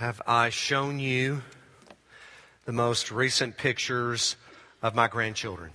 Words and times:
have 0.00 0.22
I 0.26 0.48
shown 0.48 0.98
you 0.98 1.42
the 2.64 2.72
most 2.72 3.10
recent 3.10 3.58
pictures 3.58 4.34
of 4.82 4.94
my 4.94 5.08
grandchildren? 5.08 5.72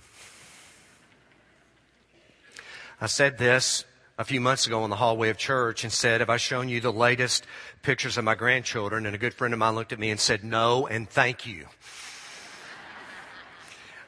I 3.00 3.06
said 3.06 3.38
this 3.38 3.84
a 4.18 4.24
few 4.24 4.40
months 4.40 4.66
ago 4.66 4.82
in 4.82 4.90
the 4.90 4.96
hallway 4.96 5.28
of 5.28 5.36
church 5.36 5.84
and 5.84 5.92
said, 5.92 6.22
Have 6.22 6.28
I 6.28 6.38
shown 6.38 6.68
you 6.68 6.80
the 6.80 6.92
latest 6.92 7.46
pictures 7.82 8.18
of 8.18 8.24
my 8.24 8.34
grandchildren? 8.34 9.06
And 9.06 9.14
a 9.14 9.18
good 9.18 9.32
friend 9.32 9.54
of 9.54 9.60
mine 9.60 9.76
looked 9.76 9.92
at 9.92 10.00
me 10.00 10.10
and 10.10 10.18
said, 10.18 10.42
No, 10.42 10.88
and 10.88 11.08
thank 11.08 11.46
you. 11.46 11.66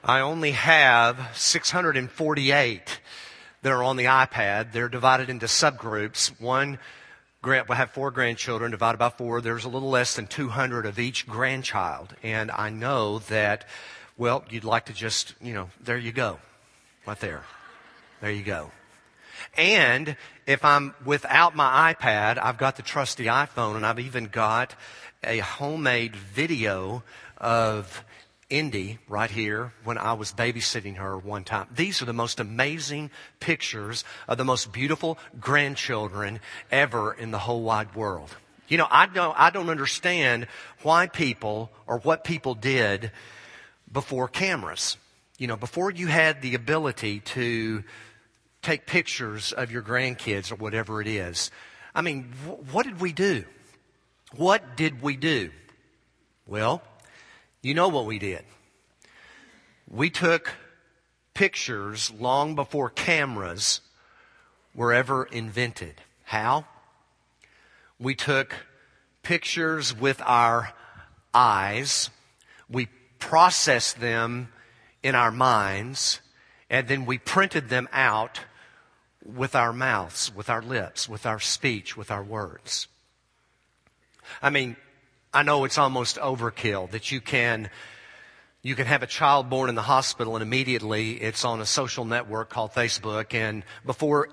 I 0.03 0.19
only 0.19 0.51
have 0.51 1.29
648 1.37 3.01
that 3.63 3.71
are 3.71 3.85
on 3.85 3.97
the 3.97 4.07
iPad. 4.07 4.73
They're 4.73 4.89
divided 4.89 5.31
into 5.31 5.47
subgroups. 5.47 6.41
One 6.41 6.81
we 7.49 7.77
have 7.77 7.91
four 7.91 8.11
grandchildren 8.11 8.71
divided 8.71 8.99
by 8.99 9.09
four. 9.11 9.41
There's 9.41 9.65
a 9.65 9.69
little 9.69 9.91
less 9.91 10.17
than 10.17 10.27
200 10.27 10.87
of 10.87 10.99
each 10.99 11.27
grandchild. 11.27 12.15
And 12.23 12.51
I 12.51 12.71
know 12.71 13.21
that, 13.21 13.67
well, 14.17 14.45
you'd 14.51 14.65
like 14.65 14.87
to 14.87 14.93
just, 14.93 15.35
you 15.41 15.55
know, 15.55 15.71
there 15.81 15.99
you 15.99 16.13
go. 16.13 16.39
Right 17.07 17.19
there. 17.21 17.43
There 18.21 18.31
you 18.31 18.43
go. 18.43 18.71
And 19.57 20.17
if 20.47 20.65
I'm 20.65 20.95
without 21.05 21.57
my 21.57 21.95
iPad, 21.95 22.39
I've 22.39 22.59
got 22.59 22.77
the 22.77 22.83
trusty 22.83 23.25
iPhone 23.25 23.77
and 23.77 23.87
I've 23.87 24.01
even 24.01 24.27
got 24.27 24.75
a 25.25 25.39
homemade 25.39 26.17
video 26.17 27.03
of 27.39 28.05
Indy 28.51 28.99
right 29.09 29.31
here 29.31 29.73
when 29.85 29.99
I 29.99 30.15
was 30.15 30.33
babysitting 30.33 30.97
her 30.97 31.19
one 31.19 31.45
time. 31.45 31.67
These 31.75 32.01
are 32.01 32.07
the 32.07 32.15
most 32.15 32.41
amazing 32.41 33.11
pictures 33.41 34.05
of 34.27 34.39
the 34.39 34.45
most 34.45 34.73
beautiful 34.73 35.19
grandchildren 35.39 36.41
ever 36.71 37.13
in 37.13 37.31
the 37.31 37.39
whole 37.39 37.63
wide 37.63 37.95
world. 37.95 38.35
You 38.69 38.79
know, 38.79 38.87
I 38.91 39.07
don't, 39.07 39.39
I 39.39 39.51
don't 39.51 39.69
understand 39.69 40.47
why 40.83 41.09
people 41.09 41.71
or 41.87 41.99
what 41.99 42.25
people 42.25 42.55
did 42.55 43.13
before 43.91 44.29
cameras. 44.29 44.97
You 45.39 45.47
know, 45.47 45.57
before 45.57 45.91
you 45.91 46.07
had 46.07 46.41
the 46.41 46.55
ability 46.55 47.21
to 47.21 47.85
take 48.63 48.87
pictures 48.87 49.53
of 49.53 49.71
your 49.71 49.83
grandkids 49.83 50.51
or 50.51 50.57
whatever 50.57 51.01
it 51.01 51.07
is. 51.07 51.51
I 51.95 52.03
mean, 52.03 52.33
what 52.73 52.85
did 52.87 53.01
we 53.01 53.13
do? 53.13 53.45
What 54.37 54.77
did 54.77 55.01
we 55.01 55.17
do? 55.17 55.51
Well, 56.47 56.83
you 57.63 57.75
know 57.75 57.89
what 57.89 58.07
we 58.07 58.19
did. 58.19 58.45
We 59.91 60.11
took 60.11 60.55
pictures 61.35 62.11
long 62.11 62.55
before 62.55 62.91
cameras 62.91 63.81
were 64.75 64.93
ever 64.93 65.25
invented. 65.25 65.95
How? 66.25 66.67
We 67.99 68.15
took 68.15 68.55
pictures 69.23 69.95
with 69.95 70.21
our 70.25 70.73
eyes. 71.35 72.11
We 72.69 72.89
processed 73.19 74.01
them 74.01 74.53
in 75.03 75.15
our 75.15 75.31
minds 75.31 76.21
and 76.71 76.87
then 76.87 77.07
we 77.07 77.19
printed 77.19 77.69
them 77.69 77.89
out 77.93 78.41
with 79.25 79.55
our 79.55 79.73
mouths, 79.73 80.35
with 80.35 80.49
our 80.49 80.63
lips, 80.63 81.09
with 81.09 81.27
our 81.27 81.41
speech, 81.41 81.97
with 81.97 82.11
our 82.11 82.23
words. 82.23 82.89
I 84.43 84.51
mean, 84.51 84.77
I 85.33 85.43
know 85.43 85.65
it's 85.65 85.79
almost 85.79 86.17
overkill 86.17 86.91
that 86.93 87.13
you 87.13 87.21
can 87.21 87.71
you 88.63 88.75
can 88.75 88.87
have 88.87 89.03
a 89.03 89.07
child 89.07 89.51
born 89.51 89.69
in 89.69 89.75
the 89.75 89.83
hospital 89.83 90.35
and 90.37 90.43
immediately 90.43 91.13
it's 91.13 91.45
on 91.45 91.61
a 91.61 91.67
social 91.67 92.05
network 92.05 92.49
called 92.51 92.73
Facebook 92.73 93.35
and 93.35 93.63
before 93.85 94.31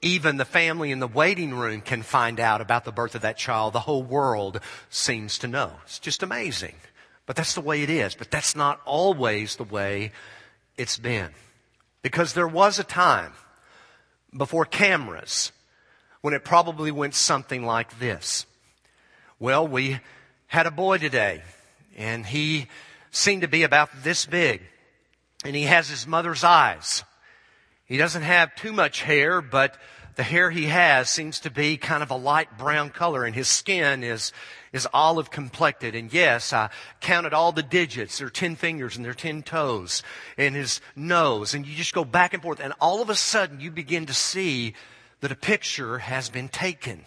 even 0.00 0.36
the 0.36 0.44
family 0.44 0.90
in 0.90 1.00
the 1.00 1.08
waiting 1.08 1.54
room 1.54 1.80
can 1.80 2.02
find 2.02 2.40
out 2.40 2.60
about 2.60 2.84
the 2.84 2.92
birth 2.92 3.14
of 3.14 3.22
that 3.22 3.36
child, 3.36 3.72
the 3.72 3.80
whole 3.80 4.02
world 4.02 4.60
seems 4.90 5.38
to 5.38 5.48
know. 5.48 5.72
It's 5.84 5.98
just 5.98 6.22
amazing. 6.22 6.76
But 7.26 7.36
that's 7.36 7.54
the 7.54 7.60
way 7.60 7.82
it 7.82 7.90
is. 7.90 8.14
But 8.14 8.30
that's 8.30 8.54
not 8.54 8.80
always 8.84 9.56
the 9.56 9.64
way 9.64 10.12
it's 10.76 10.96
been. 10.96 11.30
Because 12.02 12.32
there 12.32 12.48
was 12.48 12.78
a 12.78 12.84
time 12.84 13.32
before 14.36 14.64
cameras 14.64 15.50
when 16.20 16.32
it 16.32 16.44
probably 16.44 16.92
went 16.92 17.14
something 17.14 17.66
like 17.66 17.98
this. 17.98 18.46
Well, 19.40 19.66
we 19.66 19.98
had 20.48 20.66
a 20.66 20.70
boy 20.70 20.96
today 20.98 21.42
and 21.96 22.24
he 22.26 22.66
seemed 23.10 23.42
to 23.42 23.48
be 23.48 23.62
about 23.62 23.90
this 24.02 24.26
big 24.26 24.62
and 25.44 25.54
he 25.54 25.64
has 25.64 25.88
his 25.88 26.06
mother's 26.06 26.42
eyes. 26.42 27.04
He 27.84 27.98
doesn't 27.98 28.22
have 28.22 28.54
too 28.54 28.72
much 28.72 29.02
hair, 29.02 29.40
but 29.40 29.76
the 30.16 30.22
hair 30.22 30.50
he 30.50 30.64
has 30.64 31.10
seems 31.10 31.40
to 31.40 31.50
be 31.50 31.76
kind 31.76 32.02
of 32.02 32.10
a 32.10 32.16
light 32.16 32.56
brown 32.56 32.88
color 32.90 33.24
and 33.24 33.34
his 33.34 33.46
skin 33.46 34.02
is, 34.02 34.32
is 34.72 34.88
olive 34.92 35.30
complected. 35.30 35.94
And 35.94 36.12
yes, 36.12 36.52
I 36.52 36.70
counted 37.00 37.34
all 37.34 37.52
the 37.52 37.62
digits. 37.62 38.18
There 38.18 38.26
are 38.26 38.30
10 38.30 38.56
fingers 38.56 38.96
and 38.96 39.04
there 39.04 39.12
are 39.12 39.14
10 39.14 39.42
toes 39.42 40.02
and 40.38 40.56
his 40.56 40.80
nose. 40.96 41.52
And 41.52 41.66
you 41.66 41.76
just 41.76 41.94
go 41.94 42.06
back 42.06 42.32
and 42.32 42.42
forth 42.42 42.58
and 42.58 42.72
all 42.80 43.02
of 43.02 43.10
a 43.10 43.14
sudden 43.14 43.60
you 43.60 43.70
begin 43.70 44.06
to 44.06 44.14
see 44.14 44.74
that 45.20 45.30
a 45.30 45.36
picture 45.36 45.98
has 45.98 46.30
been 46.30 46.48
taken. 46.48 47.04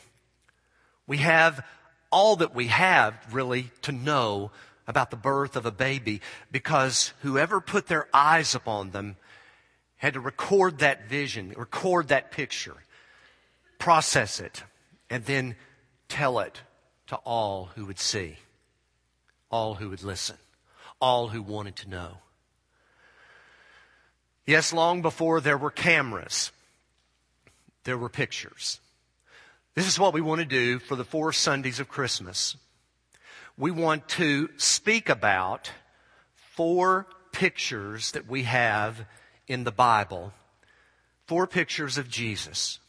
We 1.07 1.18
have 1.18 1.66
all 2.11 2.35
that 2.38 2.53
we 2.53 2.67
have 2.67 3.16
really 3.33 3.72
to 3.83 3.91
know 3.91 4.51
about 4.88 5.11
the 5.11 5.17
birth 5.17 5.55
of 5.55 5.66
a 5.66 5.72
baby 5.72 6.22
because 6.51 7.13
whoever 7.22 7.61
put 7.61 7.88
their 7.88 8.07
eyes 8.13 8.53
upon 8.53 8.91
them 8.91 9.16
had 9.97 10.13
to 10.13 10.19
record 10.19 10.79
that 10.79 11.07
vision, 11.07 11.53
record 11.55 12.09
that 12.09 12.31
picture 12.31 12.75
process 13.81 14.39
it, 14.39 14.63
and 15.09 15.25
then 15.25 15.55
tell 16.07 16.39
it 16.39 16.61
to 17.07 17.16
all 17.17 17.71
who 17.75 17.85
would 17.85 18.00
see, 18.00 18.38
all 19.50 19.75
who 19.75 19.89
would 19.89 20.03
listen, 20.03 20.38
all 21.01 21.29
who 21.29 21.41
wanted 21.41 21.75
to 21.75 21.89
know. 21.89 22.17
Yes, 24.45 24.71
long 24.71 25.01
before 25.01 25.41
there 25.41 25.57
were 25.57 25.71
cameras, 25.71 26.51
there 27.83 27.97
were 27.97 28.09
pictures. 28.09 28.79
This 29.73 29.87
is 29.87 29.97
what 29.97 30.13
we 30.13 30.19
want 30.19 30.39
to 30.39 30.45
do 30.45 30.79
for 30.79 30.97
the 30.97 31.05
four 31.05 31.31
Sundays 31.31 31.79
of 31.79 31.87
Christmas. 31.87 32.57
We 33.57 33.71
want 33.71 34.09
to 34.09 34.49
speak 34.57 35.07
about 35.07 35.71
four 36.35 37.07
pictures 37.31 38.11
that 38.11 38.27
we 38.27 38.43
have 38.43 39.05
in 39.47 39.63
the 39.63 39.71
Bible, 39.71 40.33
four 41.25 41.47
pictures 41.47 41.97
of 41.97 42.09
Jesus. 42.09 42.79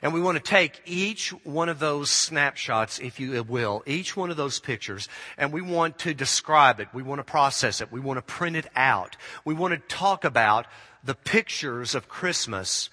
And 0.00 0.14
we 0.14 0.20
want 0.20 0.36
to 0.36 0.42
take 0.42 0.80
each 0.86 1.30
one 1.42 1.68
of 1.68 1.80
those 1.80 2.10
snapshots, 2.10 3.00
if 3.00 3.18
you 3.18 3.42
will, 3.42 3.82
each 3.84 4.16
one 4.16 4.30
of 4.30 4.36
those 4.36 4.60
pictures, 4.60 5.08
and 5.36 5.52
we 5.52 5.62
want 5.62 5.98
to 6.00 6.14
describe 6.14 6.78
it. 6.78 6.86
We 6.92 7.02
want 7.02 7.18
to 7.18 7.24
process 7.24 7.80
it. 7.80 7.90
We 7.90 7.98
want 7.98 8.18
to 8.18 8.22
print 8.22 8.54
it 8.54 8.66
out. 8.76 9.16
We 9.44 9.54
want 9.54 9.74
to 9.74 9.96
talk 9.96 10.24
about 10.24 10.66
the 11.02 11.16
pictures 11.16 11.96
of 11.96 12.08
Christmas 12.08 12.88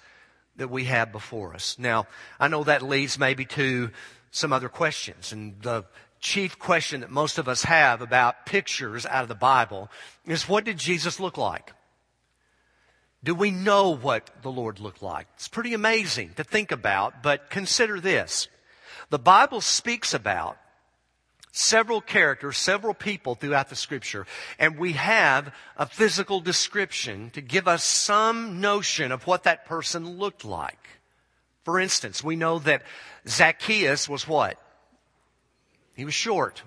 that 0.56 0.68
we 0.68 0.84
have 0.84 1.12
before 1.12 1.54
us. 1.54 1.76
Now, 1.78 2.06
I 2.40 2.48
know 2.48 2.64
that 2.64 2.82
leads 2.82 3.18
maybe 3.18 3.44
to 3.46 3.90
some 4.30 4.52
other 4.52 4.68
questions. 4.68 5.32
And 5.32 5.60
the 5.62 5.84
chief 6.20 6.58
question 6.58 7.00
that 7.00 7.10
most 7.10 7.38
of 7.38 7.48
us 7.48 7.62
have 7.64 8.00
about 8.00 8.46
pictures 8.46 9.06
out 9.06 9.22
of 9.22 9.28
the 9.28 9.34
Bible 9.34 9.90
is 10.26 10.48
what 10.48 10.64
did 10.64 10.78
Jesus 10.78 11.20
look 11.20 11.36
like? 11.36 11.72
Do 13.22 13.34
we 13.34 13.50
know 13.50 13.90
what 13.90 14.30
the 14.42 14.50
Lord 14.50 14.78
looked 14.78 15.02
like? 15.02 15.26
It's 15.34 15.48
pretty 15.48 15.74
amazing 15.74 16.34
to 16.36 16.44
think 16.44 16.70
about, 16.70 17.22
but 17.22 17.50
consider 17.50 18.00
this. 18.00 18.48
The 19.10 19.18
Bible 19.18 19.60
speaks 19.60 20.14
about 20.14 20.58
several 21.56 22.00
characters, 22.00 22.56
several 22.56 22.94
people 22.94 23.34
throughout 23.34 23.68
the 23.68 23.76
scripture, 23.76 24.26
and 24.58 24.78
we 24.78 24.92
have 24.92 25.54
a 25.76 25.86
physical 25.86 26.40
description 26.40 27.30
to 27.30 27.40
give 27.40 27.66
us 27.66 27.84
some 27.84 28.60
notion 28.60 29.12
of 29.12 29.26
what 29.26 29.44
that 29.44 29.64
person 29.64 30.18
looked 30.18 30.44
like. 30.44 30.88
For 31.64 31.80
instance, 31.80 32.22
we 32.22 32.36
know 32.36 32.58
that 32.60 32.82
Zacchaeus 33.26 34.08
was 34.08 34.28
what? 34.28 34.60
He 35.94 36.04
was 36.04 36.14
short. 36.14 36.62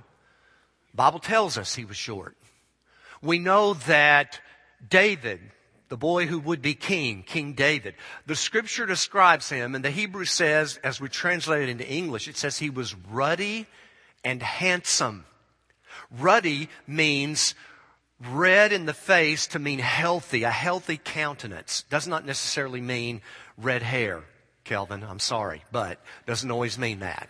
Bible 0.93 1.19
tells 1.19 1.57
us 1.57 1.75
he 1.75 1.85
was 1.85 1.97
short. 1.97 2.35
We 3.21 3.39
know 3.39 3.75
that 3.75 4.39
David 4.89 5.39
the 5.89 5.97
boy 5.97 6.27
who 6.27 6.39
would 6.39 6.61
be 6.61 6.75
king, 6.75 7.23
King 7.23 7.53
David. 7.53 7.95
The 8.27 8.35
scripture 8.35 8.85
describes 8.85 9.49
him, 9.49 9.73
and 9.73 9.83
the 9.83 9.89
Hebrew 9.89 10.25
says, 10.25 10.79
as 10.83 11.01
we 11.01 11.09
translate 11.09 11.63
it 11.63 11.69
into 11.69 11.87
English, 11.87 12.27
it 12.27 12.37
says 12.37 12.59
he 12.59 12.69
was 12.69 12.95
ruddy 12.95 13.65
and 14.23 14.41
handsome. 14.41 15.25
Ruddy 16.11 16.69
means 16.87 17.55
red 18.19 18.73
in 18.73 18.85
the 18.85 18.93
face 18.93 19.47
to 19.47 19.59
mean 19.59 19.79
healthy, 19.79 20.43
a 20.43 20.51
healthy 20.51 20.99
countenance. 21.01 21.83
Does 21.89 22.07
not 22.07 22.25
necessarily 22.25 22.81
mean 22.81 23.21
red 23.57 23.81
hair, 23.81 24.23
Kelvin. 24.63 25.03
I'm 25.03 25.19
sorry, 25.19 25.63
but 25.71 25.99
doesn't 26.25 26.51
always 26.51 26.77
mean 26.77 26.99
that. 26.99 27.29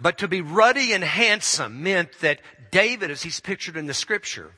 But 0.00 0.18
to 0.18 0.28
be 0.28 0.40
ruddy 0.40 0.92
and 0.92 1.04
handsome 1.04 1.82
meant 1.82 2.20
that 2.20 2.40
David, 2.70 3.10
as 3.10 3.22
he's 3.22 3.40
pictured 3.40 3.76
in 3.76 3.86
the 3.86 3.94
scripture, 3.94 4.52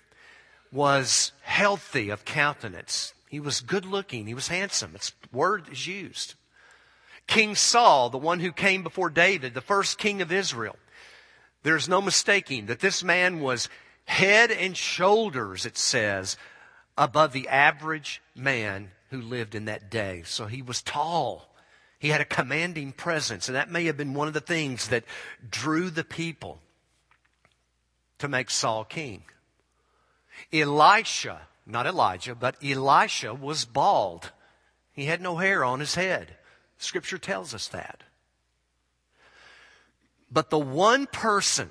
was 0.70 1.32
healthy 1.42 2.10
of 2.10 2.24
countenance. 2.24 3.12
He 3.28 3.40
was 3.40 3.60
good 3.60 3.84
looking. 3.84 4.26
He 4.26 4.34
was 4.34 4.48
handsome. 4.48 4.94
Its 4.94 5.12
word 5.32 5.68
is 5.70 5.86
used. 5.86 6.34
King 7.26 7.54
Saul, 7.54 8.10
the 8.10 8.18
one 8.18 8.40
who 8.40 8.52
came 8.52 8.82
before 8.82 9.10
David, 9.10 9.54
the 9.54 9.60
first 9.60 9.98
king 9.98 10.22
of 10.22 10.30
Israel, 10.32 10.76
There's 11.62 11.88
no 11.88 12.00
mistaking 12.00 12.66
that 12.66 12.80
this 12.80 13.04
man 13.04 13.40
was 13.40 13.68
head 14.04 14.50
and 14.50 14.76
shoulders, 14.76 15.64
it 15.64 15.78
says, 15.78 16.36
above 16.98 17.32
the 17.32 17.48
average 17.48 18.20
man 18.34 18.90
who 19.10 19.20
lived 19.20 19.54
in 19.54 19.66
that 19.66 19.90
day. 19.90 20.22
So 20.24 20.46
he 20.46 20.62
was 20.62 20.82
tall. 20.82 21.54
He 21.98 22.08
had 22.08 22.20
a 22.20 22.24
commanding 22.24 22.92
presence, 22.92 23.48
and 23.48 23.56
that 23.56 23.70
may 23.70 23.84
have 23.84 23.96
been 23.96 24.14
one 24.14 24.26
of 24.26 24.34
the 24.34 24.40
things 24.40 24.88
that 24.88 25.04
drew 25.48 25.88
the 25.88 26.04
people 26.04 26.60
to 28.18 28.28
make 28.28 28.50
Saul 28.50 28.84
king. 28.84 29.22
Elisha, 30.52 31.42
not 31.64 31.86
Elijah, 31.86 32.34
but 32.34 32.56
Elisha 32.64 33.32
was 33.34 33.64
bald. 33.64 34.32
He 34.92 35.04
had 35.04 35.20
no 35.20 35.36
hair 35.36 35.64
on 35.64 35.80
his 35.80 35.94
head. 35.94 36.36
Scripture 36.78 37.18
tells 37.18 37.54
us 37.54 37.68
that. 37.68 38.02
But 40.32 40.48
the 40.48 40.58
one 40.58 41.06
person, 41.06 41.70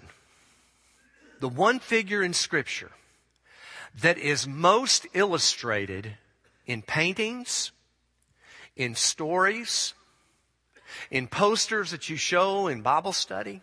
the 1.40 1.50
one 1.50 1.80
figure 1.80 2.22
in 2.22 2.34
Scripture 2.34 2.92
that 4.02 4.20
is 4.20 4.48
most 4.48 5.08
illustrated 5.14 6.16
in 6.68 6.84
paintings, 6.84 7.72
in 8.76 8.94
stories, 8.94 9.96
in 11.10 11.28
posters 11.28 11.92
that 11.92 12.08
you 12.08 12.18
show 12.18 12.68
in 12.68 12.82
Bible 12.82 13.14
study, 13.14 13.62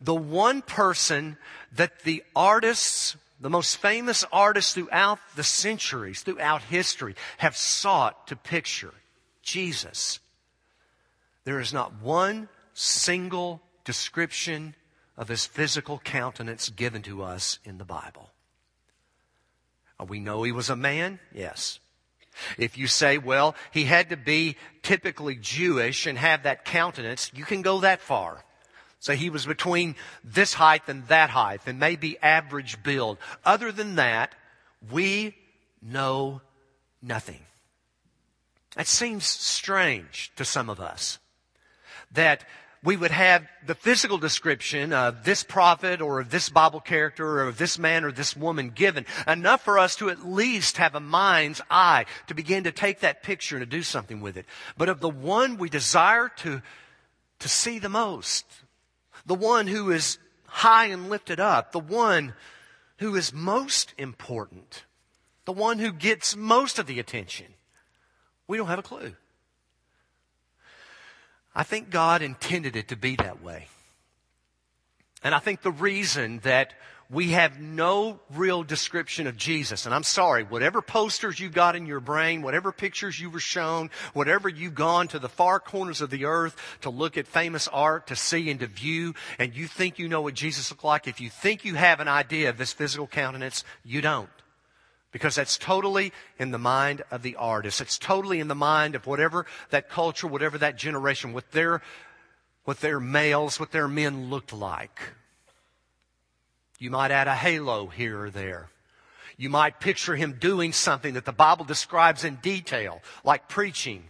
the 0.00 0.14
one 0.14 0.60
person 0.60 1.38
that 1.72 2.00
the 2.00 2.22
artists, 2.36 3.16
the 3.40 3.50
most 3.50 3.76
famous 3.76 4.24
artists 4.30 4.74
throughout 4.74 5.18
the 5.36 5.44
centuries, 5.44 6.22
throughout 6.22 6.62
history, 6.62 7.14
have 7.38 7.56
sought 7.56 8.26
to 8.26 8.36
picture 8.36 8.92
Jesus. 9.42 10.20
There 11.44 11.60
is 11.60 11.72
not 11.72 12.00
one 12.02 12.48
single 12.74 13.62
description 13.84 14.74
of 15.16 15.28
his 15.28 15.46
physical 15.46 15.98
countenance 15.98 16.68
given 16.70 17.02
to 17.02 17.22
us 17.22 17.58
in 17.64 17.78
the 17.78 17.84
Bible. 17.84 18.30
We 20.08 20.18
know 20.18 20.42
he 20.42 20.52
was 20.52 20.70
a 20.70 20.76
man, 20.76 21.20
yes. 21.34 21.78
If 22.56 22.78
you 22.78 22.86
say, 22.86 23.18
well, 23.18 23.54
he 23.70 23.84
had 23.84 24.08
to 24.10 24.16
be 24.16 24.56
typically 24.82 25.36
Jewish 25.36 26.06
and 26.06 26.16
have 26.16 26.44
that 26.44 26.64
countenance, 26.64 27.30
you 27.34 27.44
can 27.44 27.60
go 27.60 27.80
that 27.80 28.00
far. 28.00 28.44
So 28.98 29.14
he 29.14 29.30
was 29.30 29.46
between 29.46 29.96
this 30.22 30.54
height 30.54 30.82
and 30.86 31.06
that 31.08 31.30
height 31.30 31.60
and 31.66 31.78
maybe 31.78 32.18
average 32.20 32.82
build. 32.82 33.18
Other 33.44 33.72
than 33.72 33.96
that, 33.96 34.34
we 34.90 35.34
know 35.82 36.40
nothing. 37.02 37.40
That 38.76 38.86
seems 38.86 39.24
strange 39.24 40.32
to 40.36 40.44
some 40.44 40.70
of 40.70 40.80
us. 40.80 41.18
That 42.12 42.44
we 42.82 42.96
would 42.96 43.10
have 43.10 43.46
the 43.66 43.74
physical 43.74 44.16
description 44.16 44.92
of 44.94 45.22
this 45.24 45.42
prophet 45.42 46.00
or 46.00 46.20
of 46.20 46.30
this 46.30 46.48
Bible 46.48 46.80
character 46.80 47.26
or 47.26 47.42
of 47.42 47.58
this 47.58 47.78
man 47.78 48.04
or 48.04 48.12
this 48.12 48.34
woman 48.34 48.70
given. 48.70 49.04
Enough 49.26 49.62
for 49.62 49.78
us 49.78 49.96
to 49.96 50.08
at 50.08 50.26
least 50.26 50.78
have 50.78 50.94
a 50.94 51.00
mind's 51.00 51.60
eye 51.70 52.06
to 52.28 52.34
begin 52.34 52.64
to 52.64 52.72
take 52.72 53.00
that 53.00 53.22
picture 53.22 53.56
and 53.56 53.62
to 53.62 53.76
do 53.76 53.82
something 53.82 54.22
with 54.22 54.38
it. 54.38 54.46
But 54.78 54.88
of 54.88 55.00
the 55.00 55.10
one 55.10 55.58
we 55.58 55.68
desire 55.68 56.30
to, 56.38 56.62
to 57.40 57.48
see 57.48 57.78
the 57.78 57.90
most, 57.90 58.46
the 59.26 59.34
one 59.34 59.66
who 59.66 59.90
is 59.90 60.18
high 60.46 60.86
and 60.86 61.10
lifted 61.10 61.38
up, 61.38 61.72
the 61.72 61.78
one 61.78 62.32
who 62.98 63.14
is 63.14 63.32
most 63.32 63.92
important, 63.98 64.84
the 65.44 65.52
one 65.52 65.78
who 65.78 65.92
gets 65.92 66.34
most 66.34 66.78
of 66.78 66.86
the 66.86 66.98
attention, 66.98 67.46
we 68.48 68.56
don't 68.56 68.68
have 68.68 68.78
a 68.78 68.82
clue. 68.82 69.14
I 71.54 71.62
think 71.62 71.90
God 71.90 72.22
intended 72.22 72.76
it 72.76 72.88
to 72.88 72.96
be 72.96 73.16
that 73.16 73.42
way. 73.42 73.66
And 75.22 75.34
I 75.34 75.38
think 75.38 75.62
the 75.62 75.72
reason 75.72 76.40
that 76.44 76.72
we 77.10 77.30
have 77.30 77.60
no 77.60 78.20
real 78.34 78.62
description 78.62 79.26
of 79.26 79.36
Jesus, 79.36 79.84
and 79.84 79.92
I'm 79.92 80.04
sorry, 80.04 80.44
whatever 80.44 80.80
posters 80.80 81.40
you've 81.40 81.52
got 81.52 81.74
in 81.74 81.84
your 81.84 81.98
brain, 81.98 82.40
whatever 82.40 82.70
pictures 82.70 83.18
you 83.18 83.30
were 83.30 83.40
shown, 83.40 83.90
whatever 84.12 84.48
you've 84.48 84.76
gone 84.76 85.08
to 85.08 85.18
the 85.18 85.28
far 85.28 85.58
corners 85.58 86.00
of 86.00 86.10
the 86.10 86.24
earth 86.24 86.56
to 86.82 86.90
look 86.90 87.18
at 87.18 87.26
famous 87.26 87.66
art, 87.66 88.06
to 88.06 88.16
see 88.16 88.48
and 88.48 88.60
to 88.60 88.68
view, 88.68 89.14
and 89.40 89.56
you 89.56 89.66
think 89.66 89.98
you 89.98 90.08
know 90.08 90.22
what 90.22 90.34
Jesus 90.34 90.70
looked 90.70 90.84
like, 90.84 91.08
if 91.08 91.20
you 91.20 91.30
think 91.30 91.64
you 91.64 91.74
have 91.74 91.98
an 91.98 92.08
idea 92.08 92.48
of 92.48 92.58
this 92.58 92.72
physical 92.72 93.08
countenance, 93.08 93.64
you 93.84 94.00
don't. 94.00 94.30
Because 95.12 95.34
that's 95.34 95.58
totally 95.58 96.12
in 96.38 96.52
the 96.52 96.58
mind 96.58 97.02
of 97.10 97.22
the 97.22 97.36
artist. 97.36 97.80
It's 97.80 97.98
totally 97.98 98.38
in 98.38 98.48
the 98.48 98.54
mind 98.54 98.94
of 98.94 99.06
whatever 99.06 99.46
that 99.70 99.88
culture, 99.88 100.26
whatever 100.26 100.58
that 100.58 100.76
generation, 100.76 101.32
what 101.32 101.50
their, 101.50 101.82
what 102.64 102.80
their 102.80 103.00
males, 103.00 103.58
what 103.58 103.72
their 103.72 103.88
men 103.88 104.30
looked 104.30 104.52
like. 104.52 105.00
You 106.78 106.90
might 106.90 107.10
add 107.10 107.26
a 107.26 107.34
halo 107.34 107.86
here 107.86 108.22
or 108.22 108.30
there. 108.30 108.70
You 109.36 109.50
might 109.50 109.80
picture 109.80 110.16
him 110.16 110.36
doing 110.38 110.72
something 110.72 111.14
that 111.14 111.24
the 111.24 111.32
Bible 111.32 111.64
describes 111.64 112.24
in 112.24 112.36
detail, 112.36 113.00
like 113.24 113.48
preaching 113.48 114.04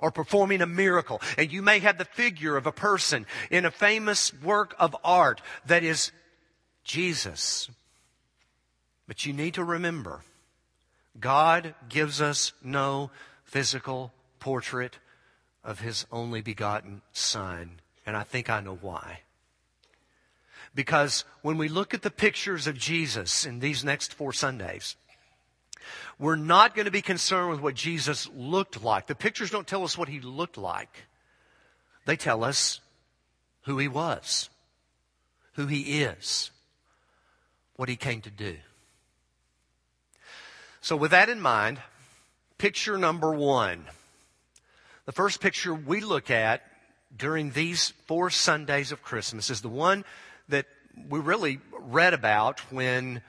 or 0.00 0.10
performing 0.10 0.62
a 0.62 0.66
miracle. 0.66 1.20
And 1.36 1.52
you 1.52 1.60
may 1.60 1.80
have 1.80 1.98
the 1.98 2.04
figure 2.04 2.56
of 2.56 2.66
a 2.66 2.72
person 2.72 3.26
in 3.50 3.64
a 3.64 3.70
famous 3.70 4.32
work 4.42 4.74
of 4.78 4.96
art 5.04 5.42
that 5.66 5.82
is 5.82 6.12
Jesus. 6.84 7.68
But 9.06 9.26
you 9.26 9.32
need 9.32 9.54
to 9.54 9.64
remember 9.64 10.22
God 11.20 11.74
gives 11.88 12.20
us 12.20 12.52
no 12.62 13.10
physical 13.44 14.12
portrait 14.38 14.98
of 15.64 15.80
his 15.80 16.06
only 16.12 16.40
begotten 16.42 17.02
Son. 17.12 17.80
And 18.04 18.16
I 18.16 18.22
think 18.22 18.48
I 18.48 18.60
know 18.60 18.78
why. 18.80 19.20
Because 20.74 21.24
when 21.42 21.58
we 21.58 21.68
look 21.68 21.94
at 21.94 22.02
the 22.02 22.10
pictures 22.10 22.66
of 22.66 22.76
Jesus 22.76 23.46
in 23.46 23.60
these 23.60 23.82
next 23.82 24.12
four 24.12 24.32
Sundays, 24.32 24.96
we're 26.18 26.36
not 26.36 26.74
going 26.74 26.84
to 26.84 26.90
be 26.90 27.02
concerned 27.02 27.50
with 27.50 27.60
what 27.60 27.74
Jesus 27.74 28.28
looked 28.34 28.82
like. 28.82 29.06
The 29.06 29.14
pictures 29.14 29.50
don't 29.50 29.66
tell 29.66 29.84
us 29.84 29.96
what 29.96 30.08
he 30.08 30.20
looked 30.20 30.58
like. 30.58 31.04
They 32.04 32.16
tell 32.16 32.44
us 32.44 32.80
who 33.62 33.78
he 33.78 33.88
was, 33.88 34.48
who 35.54 35.66
he 35.66 36.02
is, 36.02 36.50
what 37.76 37.88
he 37.88 37.96
came 37.96 38.20
to 38.22 38.30
do. 38.30 38.56
So, 40.86 40.94
with 40.94 41.10
that 41.10 41.28
in 41.28 41.40
mind, 41.40 41.80
picture 42.58 42.96
number 42.96 43.32
one. 43.32 43.86
The 45.04 45.10
first 45.10 45.40
picture 45.40 45.74
we 45.74 46.00
look 46.00 46.30
at 46.30 46.62
during 47.16 47.50
these 47.50 47.92
four 48.06 48.30
Sundays 48.30 48.92
of 48.92 49.02
Christmas 49.02 49.50
is 49.50 49.62
the 49.62 49.68
one 49.68 50.04
that 50.48 50.66
we 51.08 51.18
really 51.18 51.58
read 51.72 52.14
about 52.14 52.60
when 52.70 53.20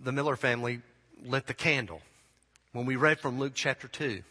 the 0.00 0.10
Miller 0.10 0.36
family 0.36 0.80
lit 1.22 1.46
the 1.46 1.52
candle, 1.52 2.00
when 2.72 2.86
we 2.86 2.96
read 2.96 3.20
from 3.20 3.38
Luke 3.38 3.52
chapter 3.54 3.88
2. 3.88 4.22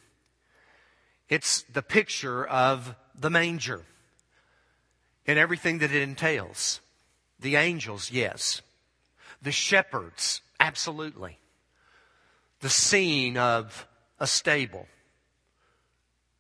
It's 1.30 1.62
the 1.72 1.84
picture 1.84 2.48
of 2.48 2.96
the 3.14 3.30
manger 3.30 3.84
and 5.28 5.38
everything 5.38 5.78
that 5.78 5.92
it 5.92 6.02
entails. 6.02 6.82
The 7.40 7.58
angels, 7.58 8.10
yes. 8.10 8.64
The 9.40 9.52
shepherds, 9.52 10.42
absolutely 10.60 11.38
the 12.62 12.70
scene 12.70 13.38
of 13.38 13.88
a 14.20 14.28
stable 14.28 14.88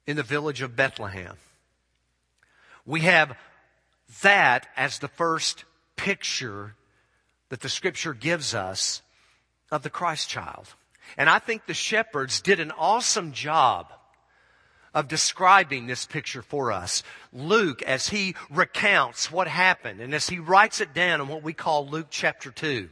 in 0.06 0.16
the 0.16 0.24
village 0.24 0.62
of 0.62 0.76
Bethlehem. 0.76 1.36
We 2.86 3.02
have 3.02 3.38
that 4.22 4.68
as 4.76 5.00
the 5.00 5.08
first 5.08 5.66
picture 5.96 6.76
that 7.50 7.62
the 7.62 7.70
scripture 7.70 8.14
gives 8.14 8.56
us 8.56 9.02
of 9.72 9.84
the 9.84 9.90
Christ 9.90 10.30
child. 10.30 10.68
And 11.18 11.30
I 11.30 11.40
think 11.40 11.66
the 11.66 11.74
shepherds 11.74 12.42
did 12.42 12.60
an 12.60 12.72
awesome 12.72 13.32
job 13.32 13.92
of 14.94 15.08
describing 15.08 15.88
this 15.88 16.06
picture 16.06 16.42
for 16.42 16.72
us. 16.72 17.04
Luke, 17.32 17.82
as 17.84 18.10
he 18.10 18.36
recounts 18.50 19.32
what 19.32 19.48
happened 19.48 20.02
and 20.02 20.14
as 20.14 20.28
he 20.28 20.40
writes 20.40 20.82
it 20.82 20.94
down 20.94 21.22
in 21.22 21.28
what 21.28 21.44
we 21.44 21.54
call 21.54 21.88
Luke 21.88 22.08
chapter 22.10 22.52
2, 22.52 22.90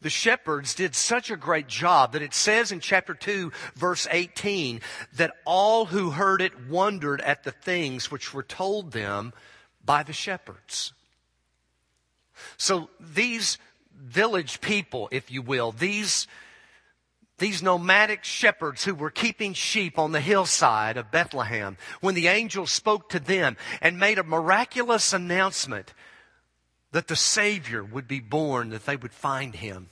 the 0.00 0.10
shepherds 0.10 0.74
did 0.74 0.94
such 0.94 1.30
a 1.30 1.36
great 1.36 1.66
job 1.66 2.12
that 2.12 2.22
it 2.22 2.34
says 2.34 2.72
in 2.72 2.80
chapter 2.80 3.14
2 3.14 3.52
verse 3.74 4.06
18 4.10 4.80
that 5.16 5.34
all 5.44 5.86
who 5.86 6.10
heard 6.10 6.40
it 6.40 6.68
wondered 6.68 7.20
at 7.22 7.44
the 7.44 7.52
things 7.52 8.10
which 8.10 8.32
were 8.32 8.42
told 8.42 8.92
them 8.92 9.32
by 9.84 10.02
the 10.02 10.12
shepherds. 10.12 10.92
So 12.56 12.90
these 13.00 13.58
village 13.92 14.60
people, 14.60 15.08
if 15.10 15.30
you 15.30 15.42
will, 15.42 15.72
these, 15.72 16.26
these 17.38 17.62
nomadic 17.62 18.24
shepherds 18.24 18.84
who 18.84 18.94
were 18.94 19.10
keeping 19.10 19.54
sheep 19.54 19.98
on 19.98 20.12
the 20.12 20.20
hillside 20.20 20.96
of 20.96 21.10
Bethlehem, 21.10 21.76
when 22.00 22.14
the 22.14 22.28
angel 22.28 22.66
spoke 22.66 23.08
to 23.10 23.18
them 23.18 23.56
and 23.80 23.98
made 23.98 24.18
a 24.18 24.24
miraculous 24.24 25.12
announcement 25.12 25.94
that 26.92 27.08
the 27.08 27.16
Savior 27.16 27.84
would 27.84 28.08
be 28.08 28.20
born, 28.20 28.70
that 28.70 28.86
they 28.86 28.96
would 28.96 29.12
find 29.12 29.54
him. 29.54 29.90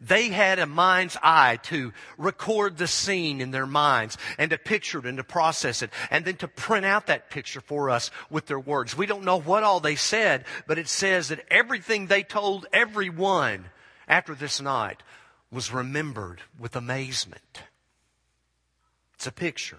They 0.00 0.28
had 0.28 0.58
a 0.58 0.66
mind's 0.66 1.16
eye 1.22 1.58
to 1.64 1.92
record 2.18 2.76
the 2.76 2.88
scene 2.88 3.40
in 3.40 3.50
their 3.50 3.66
minds 3.66 4.18
and 4.38 4.50
to 4.50 4.58
picture 4.58 4.98
it 4.98 5.06
and 5.06 5.18
to 5.18 5.24
process 5.24 5.82
it 5.82 5.90
and 6.10 6.24
then 6.24 6.36
to 6.36 6.48
print 6.48 6.84
out 6.84 7.06
that 7.06 7.30
picture 7.30 7.60
for 7.60 7.90
us 7.90 8.10
with 8.30 8.46
their 8.46 8.58
words. 8.58 8.96
We 8.96 9.06
don't 9.06 9.24
know 9.24 9.40
what 9.40 9.62
all 9.62 9.80
they 9.80 9.96
said, 9.96 10.44
but 10.66 10.78
it 10.78 10.88
says 10.88 11.28
that 11.28 11.44
everything 11.50 12.06
they 12.06 12.22
told 12.22 12.66
everyone 12.72 13.66
after 14.08 14.34
this 14.34 14.60
night 14.60 15.02
was 15.50 15.72
remembered 15.72 16.42
with 16.58 16.74
amazement. 16.76 17.62
It's 19.14 19.26
a 19.26 19.32
picture. 19.32 19.78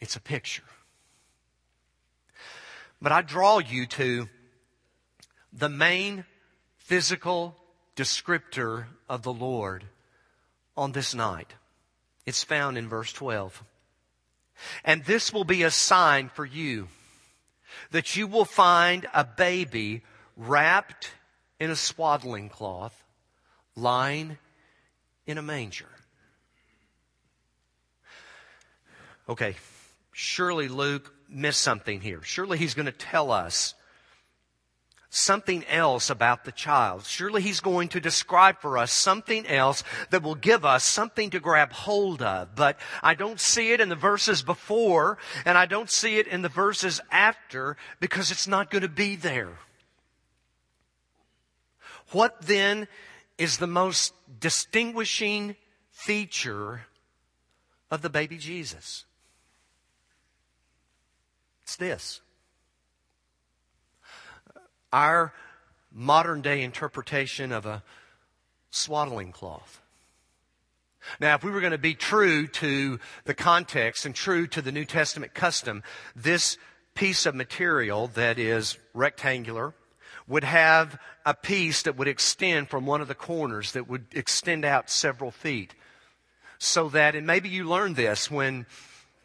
It's 0.00 0.16
a 0.16 0.20
picture. 0.20 0.62
But 3.00 3.12
I 3.12 3.22
draw 3.22 3.58
you 3.58 3.86
to 3.86 4.28
the 5.52 5.68
main 5.68 6.24
physical 6.76 7.56
descriptor 7.94 8.86
of 9.08 9.22
the 9.22 9.32
Lord 9.32 9.84
on 10.76 10.92
this 10.92 11.14
night. 11.14 11.54
It's 12.24 12.44
found 12.44 12.76
in 12.78 12.88
verse 12.88 13.12
12. 13.12 13.62
And 14.84 15.04
this 15.04 15.32
will 15.32 15.44
be 15.44 15.62
a 15.62 15.70
sign 15.70 16.28
for 16.28 16.44
you 16.44 16.88
that 17.90 18.16
you 18.16 18.26
will 18.26 18.44
find 18.44 19.06
a 19.12 19.24
baby 19.24 20.02
wrapped 20.36 21.12
in 21.60 21.70
a 21.70 21.76
swaddling 21.76 22.48
cloth, 22.48 23.04
lying 23.74 24.38
in 25.26 25.38
a 25.38 25.42
manger. 25.42 25.88
Okay, 29.28 29.56
surely 30.12 30.68
Luke 30.68 31.12
missed 31.28 31.60
something 31.60 32.00
here. 32.00 32.22
Surely 32.22 32.58
he's 32.58 32.74
going 32.74 32.86
to 32.86 32.92
tell 32.92 33.30
us 33.30 33.74
something 35.08 35.64
else 35.66 36.10
about 36.10 36.44
the 36.44 36.52
child. 36.52 37.04
Surely 37.04 37.40
he's 37.40 37.60
going 37.60 37.88
to 37.88 38.00
describe 38.00 38.60
for 38.60 38.76
us 38.76 38.92
something 38.92 39.46
else 39.46 39.82
that 40.10 40.22
will 40.22 40.34
give 40.34 40.64
us 40.64 40.84
something 40.84 41.30
to 41.30 41.40
grab 41.40 41.72
hold 41.72 42.22
of. 42.22 42.54
But 42.54 42.78
I 43.02 43.14
don't 43.14 43.40
see 43.40 43.72
it 43.72 43.80
in 43.80 43.88
the 43.88 43.94
verses 43.94 44.42
before 44.42 45.18
and 45.44 45.56
I 45.56 45.66
don't 45.66 45.90
see 45.90 46.18
it 46.18 46.26
in 46.26 46.42
the 46.42 46.48
verses 46.48 47.00
after 47.10 47.76
because 48.00 48.30
it's 48.30 48.46
not 48.46 48.70
going 48.70 48.82
to 48.82 48.88
be 48.88 49.16
there. 49.16 49.58
What 52.12 52.42
then 52.42 52.86
is 53.38 53.58
the 53.58 53.66
most 53.66 54.12
distinguishing 54.38 55.56
feature 55.90 56.82
of 57.90 58.02
the 58.02 58.10
baby 58.10 58.38
Jesus? 58.38 59.04
It's 61.66 61.74
this 61.74 62.20
our 64.92 65.32
modern 65.92 66.40
day 66.40 66.62
interpretation 66.62 67.50
of 67.50 67.66
a 67.66 67.82
swaddling 68.70 69.32
cloth. 69.32 69.80
Now, 71.18 71.34
if 71.34 71.42
we 71.42 71.50
were 71.50 71.58
going 71.60 71.72
to 71.72 71.78
be 71.78 71.94
true 71.94 72.46
to 72.46 73.00
the 73.24 73.34
context 73.34 74.06
and 74.06 74.14
true 74.14 74.46
to 74.46 74.62
the 74.62 74.70
New 74.70 74.84
Testament 74.84 75.34
custom, 75.34 75.82
this 76.14 76.56
piece 76.94 77.26
of 77.26 77.34
material 77.34 78.06
that 78.14 78.38
is 78.38 78.78
rectangular 78.94 79.74
would 80.28 80.44
have 80.44 80.96
a 81.24 81.34
piece 81.34 81.82
that 81.82 81.96
would 81.96 82.08
extend 82.08 82.70
from 82.70 82.86
one 82.86 83.00
of 83.00 83.08
the 83.08 83.14
corners 83.16 83.72
that 83.72 83.88
would 83.88 84.06
extend 84.12 84.64
out 84.64 84.88
several 84.88 85.32
feet. 85.32 85.74
So 86.58 86.88
that, 86.90 87.16
and 87.16 87.26
maybe 87.26 87.48
you 87.48 87.64
learned 87.64 87.96
this 87.96 88.30
when 88.30 88.66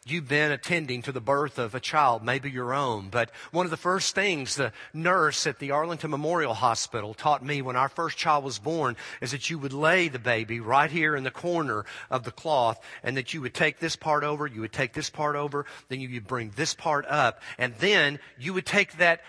You've 0.04 0.26
been 0.26 0.50
attending 0.50 1.02
to 1.02 1.12
the 1.12 1.20
birth 1.20 1.60
of 1.60 1.76
a 1.76 1.80
child, 1.80 2.24
maybe 2.24 2.50
your 2.50 2.74
own. 2.74 3.08
But 3.08 3.30
one 3.52 3.66
of 3.66 3.70
the 3.70 3.76
first 3.76 4.16
things 4.16 4.56
the 4.56 4.72
nurse 4.92 5.46
at 5.46 5.60
the 5.60 5.70
Arlington 5.70 6.10
Memorial 6.10 6.54
Hospital 6.54 7.14
taught 7.14 7.44
me 7.44 7.62
when 7.62 7.76
our 7.76 7.88
first 7.88 8.18
child 8.18 8.42
was 8.42 8.58
born 8.58 8.96
is 9.20 9.30
that 9.30 9.48
you 9.48 9.60
would 9.60 9.72
lay 9.72 10.08
the 10.08 10.18
baby 10.18 10.58
right 10.58 10.90
here 10.90 11.14
in 11.14 11.22
the 11.22 11.30
corner 11.30 11.84
of 12.10 12.24
the 12.24 12.32
cloth 12.32 12.84
and 13.04 13.16
that 13.16 13.32
you 13.32 13.40
would 13.42 13.54
take 13.54 13.78
this 13.78 13.94
part 13.94 14.24
over, 14.24 14.44
you 14.44 14.60
would 14.60 14.72
take 14.72 14.92
this 14.92 15.08
part 15.08 15.36
over, 15.36 15.66
then 15.88 16.00
you 16.00 16.08
would 16.14 16.26
bring 16.26 16.50
this 16.56 16.74
part 16.74 17.06
up, 17.08 17.40
and 17.56 17.76
then 17.76 18.18
you 18.40 18.52
would 18.54 18.66
take 18.66 18.96
that 18.96 19.20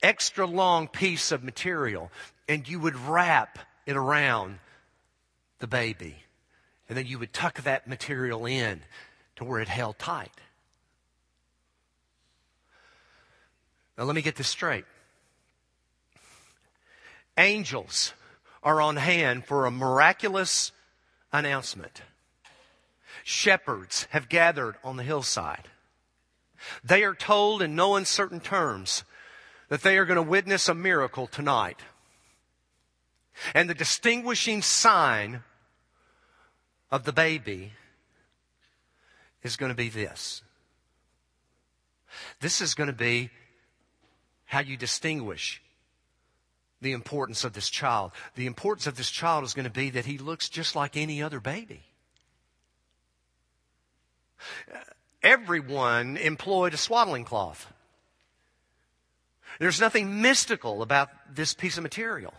extra 0.00 0.46
long 0.46 0.86
piece 0.86 1.32
of 1.32 1.42
material 1.42 2.08
and 2.48 2.68
you 2.68 2.78
would 2.78 2.96
wrap 2.96 3.58
it 3.84 3.96
around 3.96 4.60
the 5.58 5.66
baby. 5.66 6.22
And 6.88 6.96
then 6.96 7.06
you 7.06 7.18
would 7.18 7.32
tuck 7.32 7.62
that 7.62 7.88
material 7.88 8.46
in 8.46 8.82
to 9.40 9.46
where 9.46 9.60
it 9.60 9.68
held 9.68 9.98
tight. 9.98 10.30
Now, 13.96 14.04
let 14.04 14.14
me 14.14 14.20
get 14.20 14.36
this 14.36 14.48
straight. 14.48 14.84
Angels 17.38 18.12
are 18.62 18.82
on 18.82 18.96
hand 18.96 19.46
for 19.46 19.64
a 19.64 19.70
miraculous 19.70 20.72
announcement. 21.32 22.02
Shepherds 23.24 24.06
have 24.10 24.28
gathered 24.28 24.76
on 24.84 24.98
the 24.98 25.02
hillside. 25.02 25.68
They 26.84 27.02
are 27.02 27.14
told 27.14 27.62
in 27.62 27.74
no 27.74 27.96
uncertain 27.96 28.40
terms 28.40 29.04
that 29.70 29.82
they 29.82 29.96
are 29.96 30.04
going 30.04 30.16
to 30.16 30.22
witness 30.22 30.68
a 30.68 30.74
miracle 30.74 31.26
tonight. 31.26 31.80
And 33.54 33.70
the 33.70 33.74
distinguishing 33.74 34.60
sign 34.60 35.44
of 36.90 37.04
the 37.04 37.12
baby 37.12 37.72
is 39.42 39.56
going 39.56 39.70
to 39.70 39.76
be 39.76 39.88
this. 39.88 40.42
This 42.40 42.60
is 42.60 42.74
going 42.74 42.88
to 42.88 42.92
be 42.92 43.30
how 44.44 44.60
you 44.60 44.76
distinguish 44.76 45.62
the 46.80 46.92
importance 46.92 47.44
of 47.44 47.52
this 47.52 47.68
child. 47.68 48.12
The 48.34 48.46
importance 48.46 48.86
of 48.86 48.96
this 48.96 49.10
child 49.10 49.44
is 49.44 49.54
going 49.54 49.64
to 49.64 49.70
be 49.70 49.90
that 49.90 50.06
he 50.06 50.18
looks 50.18 50.48
just 50.48 50.74
like 50.74 50.96
any 50.96 51.22
other 51.22 51.40
baby. 51.40 51.82
Everyone 55.22 56.16
employed 56.16 56.72
a 56.74 56.78
swaddling 56.78 57.24
cloth. 57.24 57.70
There's 59.58 59.80
nothing 59.80 60.22
mystical 60.22 60.80
about 60.80 61.10
this 61.32 61.52
piece 61.52 61.76
of 61.76 61.82
material. 61.82 62.32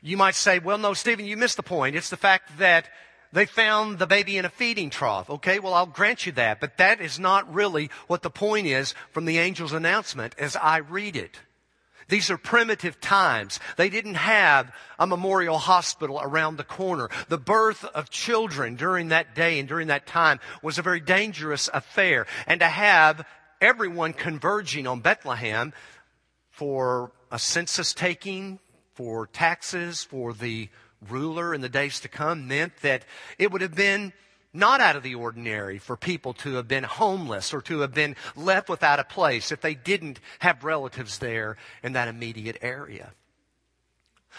You 0.00 0.16
might 0.16 0.34
say, 0.34 0.58
well, 0.58 0.78
no, 0.78 0.94
Stephen, 0.94 1.26
you 1.26 1.36
missed 1.36 1.56
the 1.56 1.62
point. 1.62 1.94
It's 1.94 2.08
the 2.08 2.16
fact 2.16 2.58
that 2.58 2.88
they 3.32 3.46
found 3.46 3.98
the 3.98 4.06
baby 4.06 4.38
in 4.38 4.44
a 4.44 4.50
feeding 4.50 4.90
trough. 4.90 5.28
Okay, 5.28 5.58
well, 5.58 5.74
I'll 5.74 5.86
grant 5.86 6.26
you 6.26 6.32
that, 6.32 6.60
but 6.60 6.78
that 6.78 7.00
is 7.00 7.18
not 7.18 7.52
really 7.52 7.90
what 8.06 8.22
the 8.22 8.30
point 8.30 8.66
is 8.66 8.94
from 9.10 9.24
the 9.24 9.38
angel's 9.38 9.72
announcement 9.72 10.34
as 10.38 10.56
I 10.56 10.78
read 10.78 11.16
it. 11.16 11.40
These 12.08 12.30
are 12.30 12.38
primitive 12.38 13.00
times. 13.00 13.60
They 13.76 13.90
didn't 13.90 14.14
have 14.14 14.72
a 14.98 15.06
memorial 15.06 15.58
hospital 15.58 16.18
around 16.22 16.56
the 16.56 16.64
corner. 16.64 17.10
The 17.28 17.36
birth 17.36 17.84
of 17.84 18.08
children 18.08 18.76
during 18.76 19.08
that 19.08 19.34
day 19.34 19.58
and 19.58 19.68
during 19.68 19.88
that 19.88 20.06
time 20.06 20.40
was 20.62 20.78
a 20.78 20.82
very 20.82 21.00
dangerous 21.00 21.68
affair. 21.72 22.26
And 22.46 22.60
to 22.60 22.66
have 22.66 23.26
everyone 23.60 24.14
converging 24.14 24.86
on 24.86 25.00
Bethlehem 25.00 25.74
for 26.50 27.12
a 27.30 27.38
census 27.38 27.92
taking, 27.92 28.58
for 28.94 29.26
taxes, 29.26 30.02
for 30.02 30.32
the 30.32 30.70
ruler 31.08 31.54
in 31.54 31.60
the 31.60 31.68
days 31.68 32.00
to 32.00 32.08
come 32.08 32.48
meant 32.48 32.76
that 32.82 33.04
it 33.38 33.50
would 33.52 33.62
have 33.62 33.74
been 33.74 34.12
not 34.52 34.80
out 34.80 34.96
of 34.96 35.02
the 35.02 35.14
ordinary 35.14 35.78
for 35.78 35.96
people 35.96 36.32
to 36.32 36.54
have 36.54 36.66
been 36.66 36.84
homeless 36.84 37.52
or 37.52 37.60
to 37.60 37.80
have 37.80 37.92
been 37.92 38.16
left 38.34 38.68
without 38.68 38.98
a 38.98 39.04
place 39.04 39.52
if 39.52 39.60
they 39.60 39.74
didn't 39.74 40.20
have 40.38 40.64
relatives 40.64 41.18
there 41.18 41.56
in 41.82 41.92
that 41.92 42.08
immediate 42.08 42.56
area. 42.62 43.12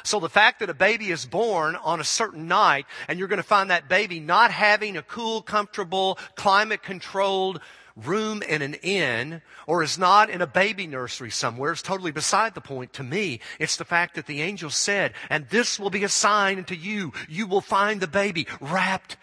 So 0.04 0.20
the 0.20 0.30
fact 0.30 0.60
that 0.60 0.70
a 0.70 0.74
baby 0.74 1.12
is 1.12 1.26
born 1.26 1.76
on 1.76 2.00
a 2.00 2.06
certain 2.06 2.48
night 2.48 2.86
and 3.08 3.20
you're 3.20 3.28
going 3.28 3.38
to 3.38 3.44
find 3.44 3.70
that 3.70 3.90
baby 3.90 4.20
not 4.20 4.52
having 4.52 4.98
a 4.98 5.02
cool, 5.02 5.42
comfortable, 5.42 6.18
climate 6.36 6.84
controlled 6.84 7.60
room 8.06 8.42
in 8.42 8.62
an 8.62 8.76
inn 8.76 9.42
or 9.68 9.84
is 9.84 9.98
not 9.98 10.30
in 10.30 10.42
a 10.42 10.48
baby 10.48 10.88
nursery 10.88 11.30
somewhere 11.32 11.72
is 11.72 11.82
totally 11.82 12.12
beside 12.12 12.56
the 12.56 12.62
point 12.62 12.94
to 12.94 13.04
me. 13.04 13.40
It's 13.60 13.78
the 13.78 13.86
fact 13.86 14.16
that 14.16 14.26
the 14.26 14.42
angel 14.42 14.70
said, 14.70 15.14
and 15.30 15.48
this 15.50 15.80
will 15.80 15.90
be 15.90 16.04
a 16.04 16.10
sign 16.10 16.64
to 16.66 16.76
you. 16.76 17.14
You 17.28 17.48
will 17.48 17.62
find 17.62 18.02
the 18.02 18.08
baby 18.08 18.48
wrapped 18.60 19.18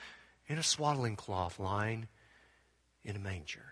in 0.49 0.59
a 0.59 0.63
swaddling 0.63 1.17
cloth 1.17 1.59
lying 1.59 2.09
in 3.05 3.17
a 3.17 3.21
manger. 3.21 3.65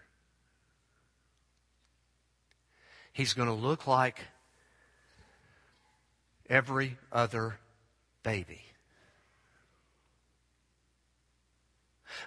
He's 3.12 3.32
going 3.32 3.48
to 3.48 3.54
look 3.54 3.86
like 3.86 4.18
every 6.48 6.98
other 7.12 7.58
baby. 8.22 8.62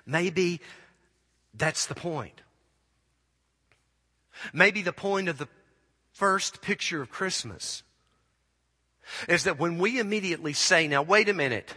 Maybe 0.05 0.61
that's 1.53 1.87
the 1.87 1.95
point. 1.95 2.41
Maybe 4.53 4.81
the 4.81 4.93
point 4.93 5.29
of 5.29 5.37
the 5.37 5.47
first 6.13 6.61
picture 6.61 7.01
of 7.01 7.09
Christmas 7.09 7.83
is 9.27 9.45
that 9.45 9.59
when 9.59 9.77
we 9.77 9.99
immediately 9.99 10.53
say, 10.53 10.87
now 10.87 11.01
wait 11.01 11.29
a 11.29 11.33
minute, 11.33 11.73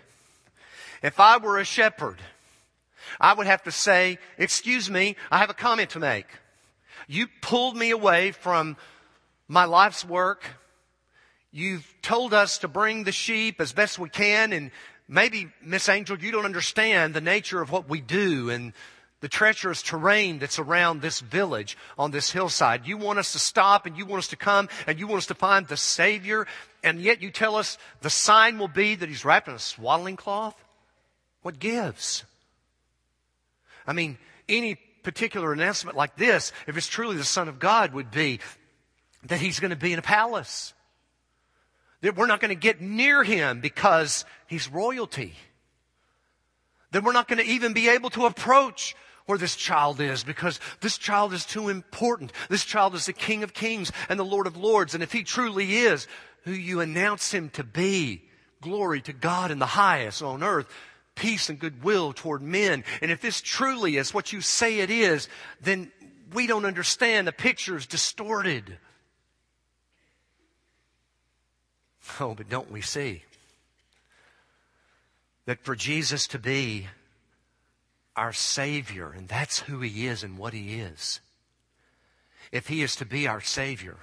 if 1.03 1.21
I 1.21 1.37
were 1.39 1.59
a 1.59 1.65
shepherd, 1.65 2.19
I 3.21 3.35
would 3.35 3.47
have 3.47 3.63
to 3.65 3.73
say, 3.73 4.19
excuse 4.39 4.91
me, 4.91 5.17
I 5.31 5.39
have 5.39 5.51
a 5.51 5.55
comment 5.55 5.91
to 5.91 5.99
make. 5.99 6.27
You 7.09 7.27
pulled 7.41 7.77
me 7.77 7.91
away 7.91 8.33
from 8.33 8.77
my 9.49 9.65
life's 9.65 10.05
work. 10.05 10.45
You've 11.53 11.93
told 12.03 12.33
us 12.33 12.59
to 12.59 12.69
bring 12.69 13.05
the 13.05 13.13
sheep 13.13 13.61
as 13.61 13.73
best 13.73 13.99
we 13.99 14.09
can, 14.09 14.53
and 14.53 14.71
maybe, 15.09 15.49
Miss 15.63 15.89
Angel, 15.89 16.19
you 16.19 16.31
don't 16.31 16.45
understand 16.45 17.15
the 17.15 17.21
nature 17.21 17.61
of 17.61 17.71
what 17.73 17.89
we 17.89 18.01
do 18.01 18.51
and 18.51 18.73
the 19.21 19.29
treacherous 19.29 19.83
terrain 19.83 20.39
that's 20.39 20.59
around 20.59 21.01
this 21.01 21.21
village 21.21 21.77
on 21.99 22.11
this 22.11 22.31
hillside. 22.31 22.87
You 22.87 22.97
want 22.97 23.19
us 23.19 23.33
to 23.33 23.39
stop 23.39 23.87
and 23.87 23.97
you 23.97 24.07
want 24.07 24.21
us 24.21 24.29
to 24.29 24.37
come 24.37 24.69
and 24.87 24.99
you 24.99 25.07
want 25.07 25.19
us 25.19 25.27
to 25.27 25.35
find 25.35 25.67
the 25.67 25.77
Savior, 25.77 26.47
and 26.83 27.01
yet 27.01 27.23
you 27.23 27.31
tell 27.31 27.57
us 27.57 27.79
the 28.01 28.11
sign 28.11 28.59
will 28.59 28.69
be 28.69 28.95
that 28.95 29.09
He's 29.09 29.25
wrapped 29.25 29.49
in 29.49 29.55
a 29.55 29.59
swaddling 29.59 30.17
cloth? 30.17 30.57
What 31.43 31.59
gives? 31.59 32.25
I 33.87 33.93
mean, 33.93 34.19
any 34.49 34.77
particular 35.03 35.53
announcement 35.53 35.97
like 35.97 36.17
this, 36.17 36.53
if 36.67 36.77
it's 36.77 36.87
truly 36.87 37.17
the 37.17 37.25
Son 37.25 37.49
of 37.49 37.59
God, 37.59 37.95
would 37.95 38.11
be 38.11 38.41
that 39.25 39.41
He's 39.41 39.61
going 39.61 39.71
to 39.71 39.77
be 39.77 39.93
in 39.93 39.99
a 39.99 40.03
palace 40.03 40.75
that 42.03 42.17
we're 42.17 42.27
not 42.27 42.41
going 42.41 42.51
to 42.51 42.55
get 42.55 42.81
near 42.81 43.23
him 43.23 43.61
because 43.61 44.25
he's 44.47 44.71
royalty. 44.71 45.35
That 46.93 47.05
we're 47.05 47.13
not 47.13 47.29
going 47.29 47.39
to 47.39 47.45
even 47.45 47.73
be 47.73 47.89
able 47.89 48.11
to 48.11 48.27
approach 48.27 48.97
where 49.31 49.39
this 49.39 49.55
child 49.55 50.01
is 50.01 50.25
because 50.25 50.59
this 50.81 50.99
child 50.99 51.33
is 51.33 51.47
too 51.47 51.69
important. 51.69 52.33
This 52.49 52.65
child 52.65 52.97
is 52.97 53.07
the 53.07 53.13
King 53.13 53.45
of 53.45 53.55
Kings 53.55 53.93
and 54.09 54.19
the 54.19 54.25
Lord 54.25 54.49
of 54.49 54.57
Lords. 54.57 54.93
And 54.93 55.05
if 55.05 55.13
he 55.13 55.23
truly 55.23 55.77
is 55.77 56.09
who 56.43 56.51
you 56.51 56.81
announce 56.81 57.33
him 57.33 57.49
to 57.51 57.63
be, 57.63 58.25
glory 58.61 59.01
to 59.03 59.13
God 59.13 59.53
in 59.53 59.61
the 59.61 59.67
highest 59.67 60.21
on 60.21 60.43
earth, 60.43 60.67
peace 61.15 61.49
and 61.49 61.61
goodwill 61.61 62.13
toward 62.13 62.43
men. 62.43 62.83
And 63.01 63.13
if 63.13 63.21
this 63.21 63.41
truly 63.41 63.99
is 63.99 64.13
what 64.13 64.33
you 64.33 64.41
say 64.41 64.81
it 64.81 64.91
is, 64.91 65.29
then 65.61 65.93
we 66.33 66.49
don't 66.49 66.65
understand. 66.65 67.29
The 67.29 67.33
picture 67.33 67.77
is 67.77 67.87
distorted. 67.87 68.79
Oh, 72.19 72.35
but 72.35 72.49
don't 72.49 72.73
we 72.73 72.81
see 72.81 73.23
that 75.45 75.63
for 75.63 75.77
Jesus 75.77 76.27
to 76.27 76.41
be 76.41 76.89
our 78.21 78.35
Savior, 78.35 79.11
and 79.17 79.27
that's 79.29 79.61
who 79.61 79.81
He 79.81 80.07
is 80.07 80.23
and 80.23 80.37
what 80.37 80.53
He 80.53 80.79
is, 80.79 81.21
if 82.53 82.67
He 82.67 82.83
is 82.83 82.95
to 82.97 83.07
be 83.07 83.27
our 83.27 83.41
Savior, 83.41 83.97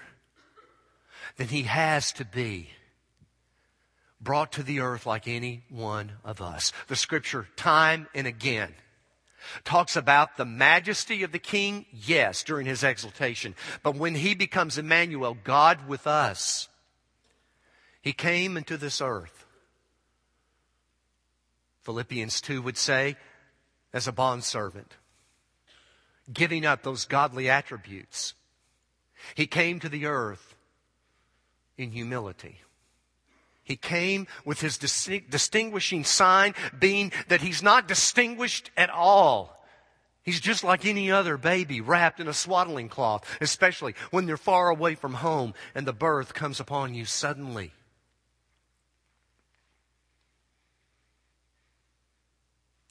then 1.38 1.50
He 1.50 1.64
has 1.64 2.12
to 2.14 2.26
be 2.26 2.72
brought 4.20 4.52
to 4.54 4.64
the 4.64 4.80
earth 4.80 5.06
like 5.06 5.28
any 5.28 5.64
one 5.70 6.14
of 6.26 6.42
us. 6.42 6.74
The 6.88 6.96
scripture, 6.96 7.48
time 7.56 8.08
and 8.16 8.26
again, 8.26 8.74
talks 9.64 9.96
about 9.96 10.36
the 10.36 10.46
majesty 10.46 11.22
of 11.22 11.32
the 11.32 11.38
king, 11.38 11.86
yes, 11.94 12.42
during 12.42 12.66
his 12.66 12.84
exaltation. 12.84 13.54
But 13.84 13.96
when 13.96 14.16
he 14.16 14.34
becomes 14.34 14.80
Emmanuel, 14.80 15.38
God 15.44 15.88
with 15.88 16.08
us, 16.08 16.70
he 18.02 18.14
came 18.14 18.58
into 18.58 18.78
this 18.78 19.00
earth. 19.00 19.46
Philippians 21.84 22.42
2 22.42 22.64
would 22.64 22.78
say, 22.78 23.16
as 23.98 24.08
a 24.08 24.12
bondservant, 24.12 24.94
giving 26.32 26.66
up 26.66 26.84
those 26.84 27.04
godly 27.04 27.50
attributes. 27.50 28.36
He 29.34 29.48
came 29.48 29.80
to 29.80 29.90
the 29.90 30.06
earth 30.06 30.56
in 31.78 31.92
humility. 31.92 32.62
He 33.64 33.76
came 33.76 34.28
with 34.46 34.62
his 34.62 34.78
distinguishing 34.78 36.04
sign 36.04 36.54
being 36.78 37.12
that 37.28 37.42
he's 37.42 37.64
not 37.64 37.88
distinguished 37.88 38.70
at 38.78 38.92
all. 38.92 39.66
He's 40.22 40.40
just 40.40 40.64
like 40.64 40.86
any 40.86 41.12
other 41.12 41.36
baby 41.36 41.82
wrapped 41.82 42.20
in 42.20 42.28
a 42.28 42.34
swaddling 42.34 42.90
cloth, 42.90 43.26
especially 43.42 43.96
when 44.12 44.28
they're 44.28 44.38
far 44.38 44.70
away 44.70 44.94
from 44.94 45.16
home 45.16 45.56
and 45.74 45.88
the 45.88 45.92
birth 45.92 46.36
comes 46.36 46.60
upon 46.60 46.94
you 46.94 47.06
suddenly. 47.06 47.74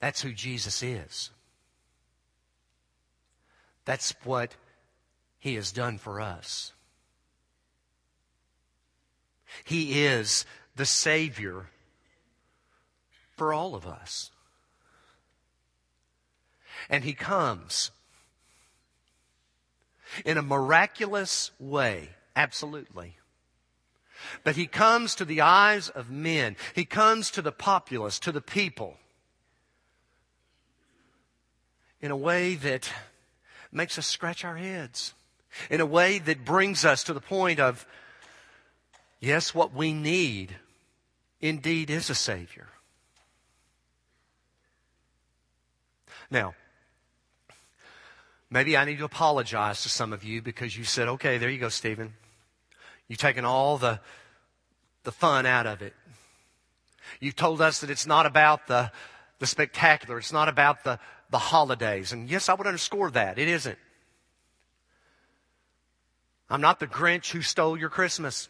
That's 0.01 0.23
who 0.23 0.33
Jesus 0.33 0.83
is. 0.83 1.31
That's 3.85 4.15
what 4.25 4.55
he 5.39 5.55
has 5.55 5.73
done 5.73 5.99
for 5.99 6.21
us. 6.21 6.73
He 9.65 10.05
is 10.05 10.45
the 10.75 10.85
Savior 10.85 11.71
for 13.37 13.53
all 13.53 13.75
of 13.75 13.87
us. 13.87 14.31
And 16.91 17.05
he 17.05 17.15
comes 17.15 17.91
in 20.25 20.37
a 20.37 20.43
miraculous 20.43 21.51
way, 21.59 22.11
absolutely. 22.35 23.17
But 24.45 24.57
he 24.57 24.67
comes 24.67 25.15
to 25.15 25.25
the 25.25 25.41
eyes 25.41 25.89
of 25.89 26.11
men. 26.11 26.57
He 26.75 26.85
comes 26.85 27.31
to 27.31 27.43
the 27.43 27.53
populace, 27.53 28.19
to 28.21 28.33
the 28.33 28.41
people 28.41 28.99
in 32.01 32.11
a 32.11 32.17
way 32.17 32.55
that 32.55 32.93
makes 33.73 33.99
us 33.99 34.07
scratch 34.07 34.45
our 34.45 34.57
heads, 34.57 35.15
in 35.71 35.81
a 35.81 35.87
way 35.87 36.19
that 36.19 36.45
brings 36.45 36.85
us 36.85 37.05
to 37.05 37.15
the 37.15 37.21
point 37.21 37.61
of, 37.61 37.87
yes, 39.21 39.55
what 39.55 39.75
we 39.75 39.93
need 39.93 40.57
indeed 41.41 41.91
is 41.91 42.11
a 42.11 42.15
Savior. 42.15 42.69
Now, 46.31 46.55
maybe 48.51 48.77
I 48.77 48.85
need 48.85 48.99
to 48.99 49.05
apologize 49.05 49.83
to 49.83 49.89
some 49.89 50.13
of 50.13 50.25
you 50.25 50.43
because 50.43 50.77
you 50.77 50.85
said, 50.85 51.09
okay, 51.09 51.39
there 51.39 51.51
you 51.51 51.59
go, 51.59 51.69
Stephen. 51.69 52.15
You've 53.09 53.19
taken 53.19 53.45
all 53.45 53.79
the, 53.79 54.01
the 55.05 55.13
fun 55.13 55.47
out 55.47 55.67
of 55.67 55.83
it. 55.83 55.95
You've 57.21 57.37
told 57.37 57.61
us 57.61 57.81
that 57.81 57.91
it's 57.91 58.07
not 58.07 58.27
about 58.27 58.67
the, 58.67 58.91
the 59.39 59.47
spectacular. 59.47 60.19
It's 60.19 60.33
not 60.33 60.49
about 60.49 60.83
the, 60.83 60.99
the 61.31 61.39
holidays. 61.39 62.13
And 62.13 62.29
yes, 62.29 62.49
I 62.49 62.55
would 62.55 62.67
underscore 62.67 63.11
that. 63.13 63.39
It 63.39 63.49
isn't. 63.49 63.79
I'm 66.49 66.61
not 66.61 66.79
the 66.79 66.87
Grinch 66.87 67.31
who 67.33 67.43
stole 67.43 67.77
your 67.77 67.91
Christmas. 67.91 68.49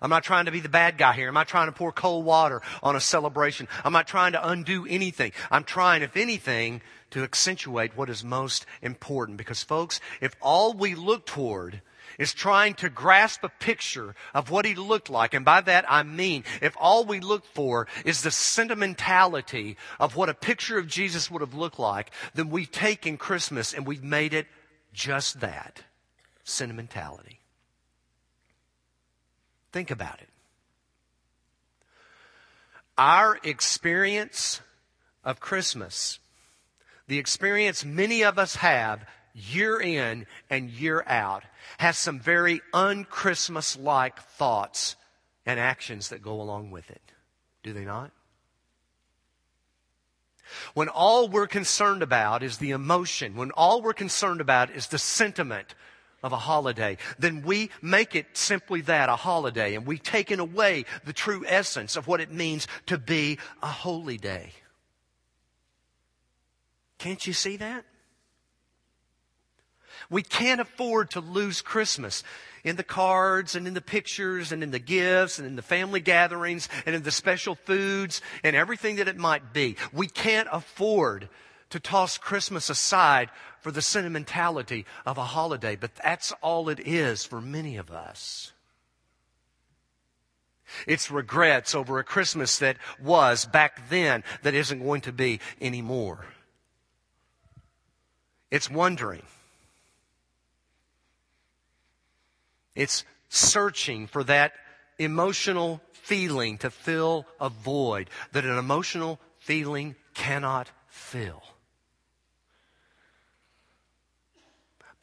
I'm 0.00 0.10
not 0.10 0.24
trying 0.24 0.46
to 0.46 0.50
be 0.50 0.60
the 0.60 0.68
bad 0.68 0.98
guy 0.98 1.12
here. 1.12 1.28
I'm 1.28 1.34
not 1.34 1.48
trying 1.48 1.66
to 1.66 1.72
pour 1.72 1.92
cold 1.92 2.24
water 2.24 2.62
on 2.82 2.96
a 2.96 3.00
celebration. 3.00 3.68
I'm 3.84 3.92
not 3.92 4.06
trying 4.06 4.32
to 4.32 4.48
undo 4.48 4.86
anything. 4.88 5.32
I'm 5.50 5.64
trying, 5.64 6.02
if 6.02 6.16
anything, 6.16 6.82
to 7.10 7.22
accentuate 7.22 7.96
what 7.96 8.10
is 8.10 8.24
most 8.24 8.66
important. 8.82 9.38
Because 9.38 9.62
folks, 9.62 10.00
if 10.20 10.34
all 10.40 10.72
we 10.72 10.94
look 10.94 11.26
toward 11.26 11.82
is 12.18 12.32
trying 12.32 12.74
to 12.74 12.88
grasp 12.88 13.42
a 13.44 13.48
picture 13.48 14.14
of 14.34 14.50
what 14.50 14.64
he 14.64 14.74
looked 14.74 15.10
like. 15.10 15.34
And 15.34 15.44
by 15.44 15.60
that 15.62 15.84
I 15.88 16.02
mean, 16.02 16.44
if 16.62 16.74
all 16.78 17.04
we 17.04 17.20
look 17.20 17.44
for 17.44 17.86
is 18.04 18.22
the 18.22 18.30
sentimentality 18.30 19.76
of 19.98 20.16
what 20.16 20.28
a 20.28 20.34
picture 20.34 20.78
of 20.78 20.86
Jesus 20.86 21.30
would 21.30 21.42
have 21.42 21.54
looked 21.54 21.78
like, 21.78 22.10
then 22.34 22.48
we've 22.48 22.70
taken 22.70 23.16
Christmas 23.16 23.74
and 23.74 23.86
we've 23.86 24.04
made 24.04 24.34
it 24.34 24.46
just 24.92 25.40
that 25.40 25.82
sentimentality. 26.44 27.40
Think 29.76 29.90
about 29.90 30.22
it. 30.22 30.28
Our 32.96 33.38
experience 33.42 34.62
of 35.22 35.38
Christmas, 35.38 36.18
the 37.08 37.18
experience 37.18 37.84
many 37.84 38.24
of 38.24 38.38
us 38.38 38.56
have 38.56 39.06
year 39.34 39.78
in 39.78 40.24
and 40.48 40.70
year 40.70 41.04
out, 41.06 41.42
has 41.76 41.98
some 41.98 42.18
very 42.18 42.62
unchristmas 42.72 43.78
like 43.78 44.18
thoughts 44.18 44.96
and 45.44 45.60
actions 45.60 46.08
that 46.08 46.22
go 46.22 46.40
along 46.40 46.70
with 46.70 46.90
it. 46.90 47.12
Do 47.62 47.74
they 47.74 47.84
not? 47.84 48.12
When 50.72 50.88
all 50.88 51.28
we're 51.28 51.46
concerned 51.46 52.02
about 52.02 52.42
is 52.42 52.56
the 52.56 52.70
emotion, 52.70 53.36
when 53.36 53.50
all 53.50 53.82
we're 53.82 53.92
concerned 53.92 54.40
about 54.40 54.70
is 54.70 54.86
the 54.86 54.98
sentiment 54.98 55.74
of 56.22 56.32
a 56.32 56.36
holiday, 56.36 56.96
then 57.18 57.42
we 57.42 57.70
make 57.82 58.14
it 58.14 58.26
simply 58.32 58.80
that, 58.82 59.08
a 59.08 59.16
holiday, 59.16 59.74
and 59.74 59.86
we've 59.86 60.02
taken 60.02 60.40
away 60.40 60.84
the 61.04 61.12
true 61.12 61.44
essence 61.46 61.96
of 61.96 62.06
what 62.06 62.20
it 62.20 62.32
means 62.32 62.66
to 62.86 62.98
be 62.98 63.38
a 63.62 63.66
holy 63.66 64.16
day. 64.16 64.52
Can't 66.98 67.26
you 67.26 67.32
see 67.32 67.56
that? 67.58 67.84
We 70.08 70.22
can't 70.22 70.60
afford 70.60 71.10
to 71.10 71.20
lose 71.20 71.60
Christmas 71.60 72.22
in 72.64 72.76
the 72.76 72.82
cards 72.82 73.54
and 73.54 73.66
in 73.66 73.74
the 73.74 73.80
pictures 73.80 74.52
and 74.52 74.62
in 74.62 74.70
the 74.70 74.78
gifts 74.78 75.38
and 75.38 75.46
in 75.46 75.56
the 75.56 75.62
family 75.62 76.00
gatherings 76.00 76.68
and 76.84 76.94
in 76.94 77.02
the 77.02 77.10
special 77.10 77.54
foods 77.54 78.20
and 78.42 78.56
everything 78.56 78.96
that 78.96 79.08
it 79.08 79.16
might 79.16 79.52
be. 79.52 79.76
We 79.92 80.06
can't 80.06 80.48
afford 80.50 81.28
to 81.76 81.80
toss 81.80 82.16
Christmas 82.16 82.70
aside 82.70 83.28
for 83.60 83.70
the 83.70 83.82
sentimentality 83.82 84.86
of 85.04 85.18
a 85.18 85.24
holiday, 85.24 85.76
but 85.76 85.94
that's 85.96 86.32
all 86.40 86.70
it 86.70 86.80
is 86.80 87.22
for 87.22 87.38
many 87.38 87.76
of 87.76 87.90
us. 87.90 88.54
It's 90.86 91.10
regrets 91.10 91.74
over 91.74 91.98
a 91.98 92.04
Christmas 92.04 92.58
that 92.60 92.78
was 92.98 93.44
back 93.44 93.90
then 93.90 94.24
that 94.42 94.54
isn't 94.54 94.82
going 94.82 95.02
to 95.02 95.12
be 95.12 95.38
anymore. 95.60 96.24
It's 98.50 98.70
wondering 98.70 99.22
it's 102.74 103.04
searching 103.28 104.06
for 104.06 104.24
that 104.24 104.54
emotional 104.98 105.82
feeling 105.92 106.56
to 106.58 106.70
fill 106.70 107.26
a 107.38 107.50
void 107.50 108.08
that 108.32 108.46
an 108.46 108.56
emotional 108.56 109.20
feeling 109.38 109.94
cannot 110.14 110.70
fill. 110.88 111.42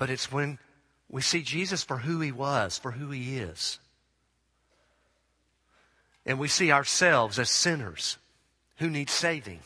But 0.04 0.10
it's 0.10 0.34
when 0.34 0.60
we 1.08 1.22
see 1.22 1.44
Jesus 1.44 1.82
for 1.82 2.00
who 2.00 2.20
he 2.20 2.34
was, 2.34 2.78
for 2.78 2.92
who 2.92 3.12
he 3.12 3.38
is. 3.38 3.80
And 6.26 6.38
we 6.38 6.50
see 6.50 6.74
ourselves 6.74 7.40
as 7.40 7.50
sinners 7.50 8.18
who 8.80 8.90
need 8.90 9.10
saving. 9.10 9.62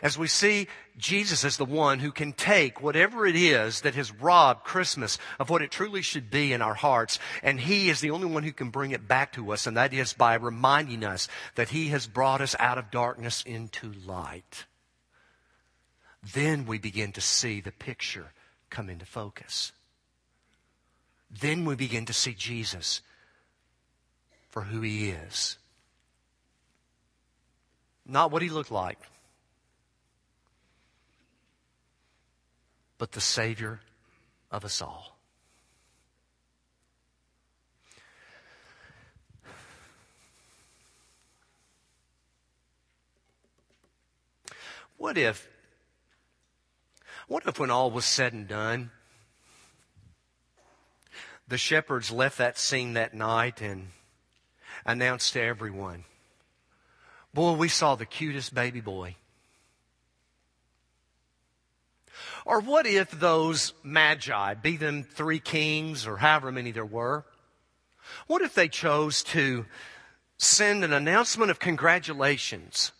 As 0.00 0.16
we 0.16 0.28
see 0.28 0.68
Jesus 0.96 1.44
as 1.44 1.56
the 1.56 1.64
one 1.64 1.98
who 1.98 2.12
can 2.12 2.32
take 2.32 2.80
whatever 2.80 3.26
it 3.26 3.34
is 3.34 3.80
that 3.80 3.96
has 3.96 4.12
robbed 4.12 4.62
Christmas 4.62 5.18
of 5.40 5.50
what 5.50 5.62
it 5.62 5.72
truly 5.72 6.00
should 6.00 6.30
be 6.30 6.52
in 6.52 6.62
our 6.62 6.74
hearts, 6.74 7.18
and 7.42 7.58
He 7.58 7.90
is 7.90 8.00
the 8.00 8.12
only 8.12 8.28
one 8.28 8.44
who 8.44 8.52
can 8.52 8.70
bring 8.70 8.92
it 8.92 9.08
back 9.08 9.32
to 9.32 9.52
us, 9.52 9.66
and 9.66 9.76
that 9.76 9.92
is 9.92 10.12
by 10.12 10.34
reminding 10.34 11.02
us 11.02 11.26
that 11.56 11.70
He 11.70 11.88
has 11.88 12.06
brought 12.06 12.40
us 12.40 12.54
out 12.60 12.78
of 12.78 12.92
darkness 12.92 13.42
into 13.44 13.92
light. 14.06 14.66
Then 16.32 16.64
we 16.64 16.78
begin 16.78 17.10
to 17.10 17.20
see 17.20 17.60
the 17.60 17.72
picture 17.72 18.30
come 18.72 18.90
into 18.90 19.06
focus. 19.06 19.70
Then 21.30 21.64
we 21.64 21.76
begin 21.76 22.06
to 22.06 22.12
see 22.12 22.34
Jesus 22.34 23.02
for 24.48 24.62
who 24.62 24.80
He 24.80 25.10
is. 25.10 25.56
Not 28.04 28.32
what 28.32 28.42
He 28.42 28.48
looked 28.48 28.72
like 28.72 28.98
but 33.02 33.10
the 33.10 33.20
Savior 33.20 33.80
of 34.52 34.64
us 34.64 34.80
all. 34.80 35.16
What 44.96 45.18
if, 45.18 45.48
what 47.32 47.46
if 47.46 47.58
when 47.58 47.70
all 47.70 47.90
was 47.90 48.04
said 48.04 48.34
and 48.34 48.46
done, 48.46 48.90
the 51.48 51.56
shepherds 51.56 52.10
left 52.10 52.36
that 52.36 52.58
scene 52.58 52.92
that 52.92 53.14
night 53.14 53.62
and 53.62 53.88
announced 54.84 55.32
to 55.32 55.40
everyone, 55.40 56.04
Boy, 57.32 57.52
we 57.52 57.68
saw 57.68 57.94
the 57.94 58.04
cutest 58.04 58.54
baby 58.54 58.82
boy. 58.82 59.16
Or 62.44 62.60
what 62.60 62.84
if 62.84 63.10
those 63.10 63.72
magi, 63.82 64.52
be 64.52 64.76
them 64.76 65.02
three 65.02 65.38
kings 65.38 66.06
or 66.06 66.18
however 66.18 66.52
many 66.52 66.70
there 66.70 66.84
were, 66.84 67.24
what 68.26 68.42
if 68.42 68.54
they 68.54 68.68
chose 68.68 69.22
to 69.22 69.64
send 70.36 70.84
an 70.84 70.92
announcement 70.92 71.50
of 71.50 71.58
congratulations 71.58 72.92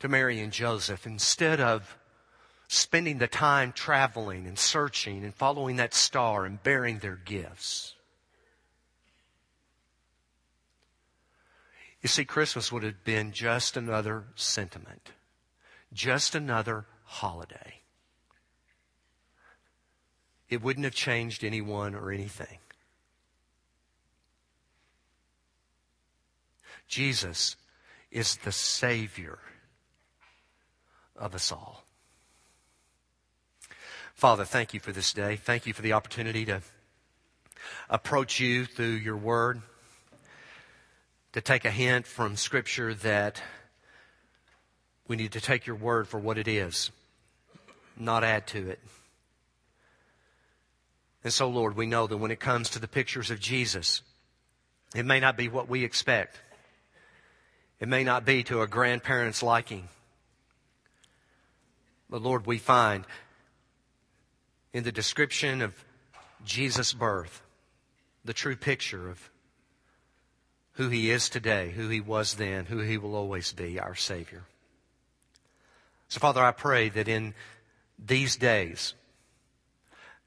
to 0.00 0.08
Mary 0.08 0.40
and 0.40 0.52
Joseph 0.52 1.06
instead 1.06 1.60
of 1.60 1.96
spending 2.70 3.18
the 3.18 3.26
time 3.26 3.72
traveling 3.72 4.46
and 4.46 4.58
searching 4.58 5.24
and 5.24 5.34
following 5.34 5.76
that 5.76 5.94
star 5.94 6.44
and 6.44 6.62
bearing 6.62 6.98
their 6.98 7.16
gifts? 7.16 7.94
You 12.02 12.08
see, 12.08 12.24
Christmas 12.24 12.72
would 12.72 12.82
have 12.82 13.04
been 13.04 13.32
just 13.32 13.76
another 13.76 14.24
sentiment, 14.34 15.10
just 15.92 16.34
another 16.34 16.86
holiday 17.04 17.80
it 20.50 20.60
wouldn't 20.60 20.84
have 20.84 20.94
changed 20.94 21.44
anyone 21.44 21.94
or 21.94 22.10
anything. 22.10 22.58
Jesus 26.88 27.54
is 28.10 28.36
the 28.38 28.50
Savior 28.50 29.38
of 31.14 31.36
us 31.36 31.52
all. 31.52 31.84
Father, 34.20 34.44
thank 34.44 34.74
you 34.74 34.80
for 34.80 34.92
this 34.92 35.14
day. 35.14 35.36
Thank 35.36 35.64
you 35.64 35.72
for 35.72 35.80
the 35.80 35.94
opportunity 35.94 36.44
to 36.44 36.60
approach 37.88 38.38
you 38.38 38.66
through 38.66 38.96
your 38.96 39.16
word, 39.16 39.62
to 41.32 41.40
take 41.40 41.64
a 41.64 41.70
hint 41.70 42.06
from 42.06 42.36
Scripture 42.36 42.92
that 42.92 43.42
we 45.08 45.16
need 45.16 45.32
to 45.32 45.40
take 45.40 45.66
your 45.66 45.76
word 45.76 46.06
for 46.06 46.20
what 46.20 46.36
it 46.36 46.46
is, 46.46 46.90
not 47.96 48.22
add 48.22 48.46
to 48.48 48.68
it. 48.68 48.80
And 51.24 51.32
so, 51.32 51.48
Lord, 51.48 51.74
we 51.74 51.86
know 51.86 52.06
that 52.06 52.18
when 52.18 52.30
it 52.30 52.40
comes 52.40 52.68
to 52.68 52.78
the 52.78 52.88
pictures 52.88 53.30
of 53.30 53.40
Jesus, 53.40 54.02
it 54.94 55.06
may 55.06 55.18
not 55.18 55.38
be 55.38 55.48
what 55.48 55.66
we 55.66 55.82
expect. 55.82 56.38
It 57.80 57.88
may 57.88 58.04
not 58.04 58.26
be 58.26 58.42
to 58.42 58.60
a 58.60 58.66
grandparent's 58.66 59.42
liking. 59.42 59.88
But 62.10 62.20
Lord, 62.20 62.44
we 62.44 62.58
find 62.58 63.06
in 64.72 64.84
the 64.84 64.92
description 64.92 65.62
of 65.62 65.74
Jesus' 66.44 66.92
birth 66.92 67.42
the 68.24 68.32
true 68.32 68.56
picture 68.56 69.08
of 69.08 69.30
who 70.72 70.88
he 70.88 71.10
is 71.10 71.28
today, 71.28 71.70
who 71.70 71.88
he 71.88 72.00
was 72.00 72.34
then, 72.34 72.66
who 72.66 72.78
he 72.78 72.98
will 72.98 73.14
always 73.14 73.52
be, 73.52 73.78
our 73.78 73.94
Savior. 73.94 74.44
So, 76.08 76.20
Father, 76.20 76.42
I 76.42 76.52
pray 76.52 76.88
that 76.90 77.08
in 77.08 77.34
these 77.98 78.36
days, 78.36 78.94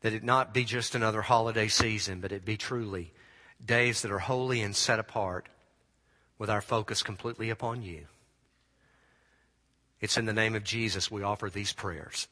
that 0.02 0.14
it 0.14 0.24
not 0.24 0.54
be 0.54 0.64
just 0.64 0.96
another 0.96 1.22
holiday 1.22 1.68
season, 1.68 2.20
but 2.20 2.32
it 2.32 2.46
be 2.46 2.58
truly 2.58 3.14
days 3.66 4.02
that 4.02 4.12
are 4.12 4.20
holy 4.20 4.62
and 4.62 4.76
set 4.76 5.00
apart 5.00 5.48
with 6.38 6.50
our 6.50 6.62
focus 6.62 7.02
completely 7.02 7.50
upon 7.50 7.82
you. 7.82 8.06
It's 10.02 10.18
in 10.18 10.26
the 10.26 10.34
name 10.34 10.56
of 10.56 10.64
Jesus 10.66 11.10
we 11.10 11.24
offer 11.24 11.50
these 11.50 11.72
prayers. 11.72 12.28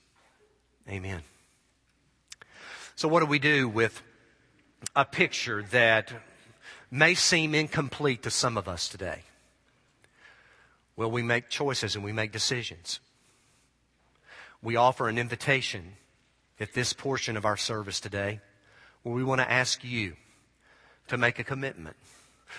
Amen. 0.90 1.22
So, 2.96 3.08
what 3.08 3.22
do 3.22 3.26
we 3.26 3.40
do 3.40 3.68
with 3.68 4.02
a 4.96 5.06
picture 5.06 5.64
that 5.72 6.12
may 6.90 7.16
seem 7.16 7.56
incomplete 7.56 8.24
to 8.24 8.30
some 8.30 8.58
of 8.58 8.68
us 8.68 8.88
today? 8.88 9.24
Well, 10.96 11.10
we 11.10 11.24
make 11.24 11.50
choices 11.50 11.96
and 11.96 12.04
we 12.04 12.12
make 12.12 12.32
decisions. 12.32 13.00
We 14.62 14.76
offer 14.76 15.10
an 15.10 15.18
invitation 15.18 15.94
at 16.60 16.74
this 16.74 16.94
portion 16.94 17.38
of 17.38 17.46
our 17.46 17.58
service 17.58 18.00
today 18.00 18.40
where 19.04 19.16
we 19.16 19.24
want 19.24 19.42
to 19.42 19.52
ask 19.52 19.84
you 19.84 20.16
to 21.08 21.18
make 21.18 21.40
a 21.40 21.44
commitment. 21.44 21.96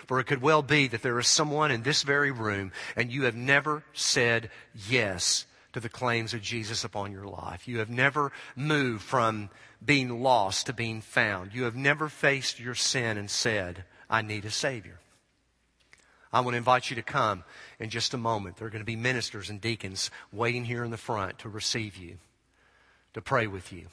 For 0.07 0.19
it 0.19 0.25
could 0.25 0.43
well 0.43 0.63
be 0.63 0.89
that 0.89 1.03
there 1.03 1.19
is 1.21 1.29
someone 1.29 1.71
in 1.71 1.83
this 1.83 2.03
very 2.03 2.31
room 2.31 2.73
and 2.97 3.13
you 3.13 3.25
have 3.25 3.37
never 3.37 3.85
said 3.93 4.51
yes 4.89 5.45
to 5.73 5.81
the 5.81 5.89
claims 5.89 6.35
of 6.35 6.43
Jesus 6.43 6.85
upon 6.85 7.13
your 7.13 7.27
life. 7.27 7.67
You 7.67 7.79
have 7.79 7.91
never 7.91 8.33
moved 8.57 9.03
from 9.03 9.51
being 9.85 10.23
lost 10.23 10.67
to 10.67 10.73
being 10.73 11.01
found. 11.01 11.55
You 11.55 11.65
have 11.65 11.77
never 11.77 12.09
faced 12.09 12.61
your 12.61 12.75
sin 12.75 13.17
and 13.17 13.31
said, 13.31 13.85
I 14.09 14.23
need 14.23 14.45
a 14.45 14.51
Savior. 14.51 14.99
I 16.33 16.41
want 16.41 16.55
to 16.55 16.59
invite 16.59 16.89
you 16.89 16.97
to 16.97 17.03
come 17.03 17.45
in 17.79 17.91
just 17.91 18.15
a 18.15 18.19
moment. 18.19 18.57
There 18.57 18.67
are 18.67 18.71
going 18.71 18.81
to 18.81 18.87
be 18.87 18.97
ministers 18.97 19.51
and 19.51 19.61
deacons 19.61 20.11
waiting 20.33 20.65
here 20.65 20.85
in 20.85 20.91
the 20.91 20.97
front 20.97 21.41
to 21.41 21.49
receive 21.49 21.97
you 21.97 22.19
to 23.15 23.21
pray 23.21 23.47
with 23.47 23.73
you. 23.73 23.87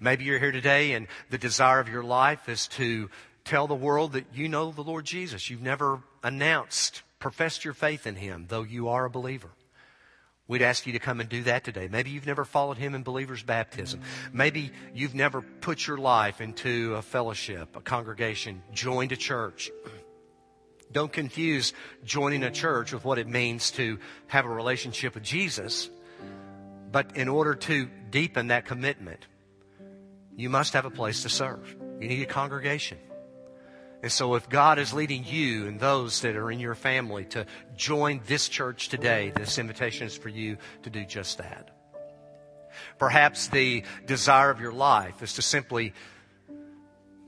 Maybe 0.00 0.24
you're 0.24 0.38
here 0.38 0.52
today 0.52 0.92
and 0.92 1.06
the 1.30 1.38
desire 1.38 1.80
of 1.80 1.88
your 1.88 2.02
life 2.02 2.48
is 2.48 2.66
to 2.68 3.10
tell 3.44 3.66
the 3.66 3.74
world 3.74 4.12
that 4.12 4.26
you 4.34 4.48
know 4.48 4.70
the 4.70 4.82
Lord 4.82 5.04
Jesus. 5.04 5.50
You've 5.50 5.62
never 5.62 6.00
announced, 6.22 7.02
professed 7.18 7.64
your 7.64 7.74
faith 7.74 8.06
in 8.06 8.16
Him, 8.16 8.46
though 8.48 8.62
you 8.62 8.88
are 8.88 9.04
a 9.04 9.10
believer. 9.10 9.50
We'd 10.48 10.62
ask 10.62 10.86
you 10.86 10.92
to 10.92 11.00
come 11.00 11.20
and 11.20 11.28
do 11.28 11.42
that 11.44 11.64
today. 11.64 11.88
Maybe 11.90 12.10
you've 12.10 12.26
never 12.26 12.44
followed 12.44 12.78
Him 12.78 12.94
in 12.94 13.02
believer's 13.02 13.42
baptism. 13.42 14.00
Maybe 14.32 14.70
you've 14.94 15.14
never 15.14 15.42
put 15.42 15.86
your 15.86 15.98
life 15.98 16.40
into 16.40 16.94
a 16.94 17.02
fellowship, 17.02 17.76
a 17.76 17.80
congregation, 17.80 18.62
joined 18.72 19.10
a 19.10 19.16
church. 19.16 19.70
Don't 20.92 21.12
confuse 21.12 21.72
joining 22.04 22.44
a 22.44 22.50
church 22.50 22.92
with 22.92 23.04
what 23.04 23.18
it 23.18 23.26
means 23.26 23.72
to 23.72 23.98
have 24.28 24.44
a 24.44 24.48
relationship 24.48 25.14
with 25.14 25.24
Jesus. 25.24 25.90
But 26.92 27.16
in 27.16 27.28
order 27.28 27.56
to 27.56 27.90
deepen 28.10 28.48
that 28.48 28.66
commitment, 28.66 29.26
you 30.36 30.48
must 30.48 30.74
have 30.74 30.84
a 30.84 30.90
place 30.90 31.22
to 31.22 31.28
serve. 31.28 31.74
You 32.00 32.06
need 32.08 32.22
a 32.22 32.26
congregation. 32.26 32.98
And 34.02 34.12
so 34.12 34.34
if 34.34 34.48
God 34.48 34.78
is 34.78 34.92
leading 34.92 35.24
you 35.24 35.66
and 35.66 35.80
those 35.80 36.20
that 36.20 36.36
are 36.36 36.50
in 36.50 36.60
your 36.60 36.74
family 36.74 37.24
to 37.26 37.46
join 37.76 38.20
this 38.26 38.48
church 38.48 38.88
today, 38.88 39.32
this 39.34 39.58
invitation 39.58 40.06
is 40.06 40.16
for 40.16 40.28
you 40.28 40.58
to 40.82 40.90
do 40.90 41.04
just 41.04 41.38
that. 41.38 41.70
Perhaps 42.98 43.48
the 43.48 43.82
desire 44.06 44.50
of 44.50 44.60
your 44.60 44.72
life 44.72 45.22
is 45.22 45.34
to 45.34 45.42
simply 45.42 45.94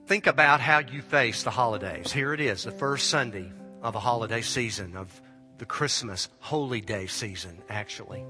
think 0.06 0.26
about 0.26 0.60
how 0.60 0.78
you 0.78 1.02
face 1.02 1.42
the 1.42 1.50
holidays. 1.50 2.12
Here 2.12 2.32
it 2.32 2.40
is, 2.40 2.64
the 2.64 2.70
first 2.70 3.08
Sunday 3.08 3.50
of 3.82 3.94
a 3.94 4.00
holiday 4.00 4.42
season, 4.42 4.96
of 4.96 5.20
the 5.58 5.66
Christmas 5.66 6.28
holy 6.40 6.80
day 6.80 7.06
season, 7.06 7.62
actually. 7.68 8.24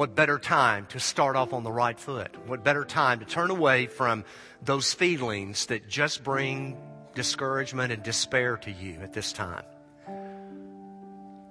What 0.00 0.14
better 0.14 0.38
time 0.38 0.86
to 0.92 0.98
start 0.98 1.36
off 1.36 1.52
on 1.52 1.62
the 1.62 1.70
right 1.70 2.00
foot? 2.00 2.34
What 2.46 2.64
better 2.64 2.86
time 2.86 3.18
to 3.18 3.26
turn 3.26 3.50
away 3.50 3.84
from 3.84 4.24
those 4.62 4.94
feelings 4.94 5.66
that 5.66 5.90
just 5.90 6.24
bring 6.24 6.78
discouragement 7.14 7.92
and 7.92 8.02
despair 8.02 8.56
to 8.56 8.70
you 8.70 8.94
at 9.02 9.12
this 9.12 9.34
time? 9.34 9.62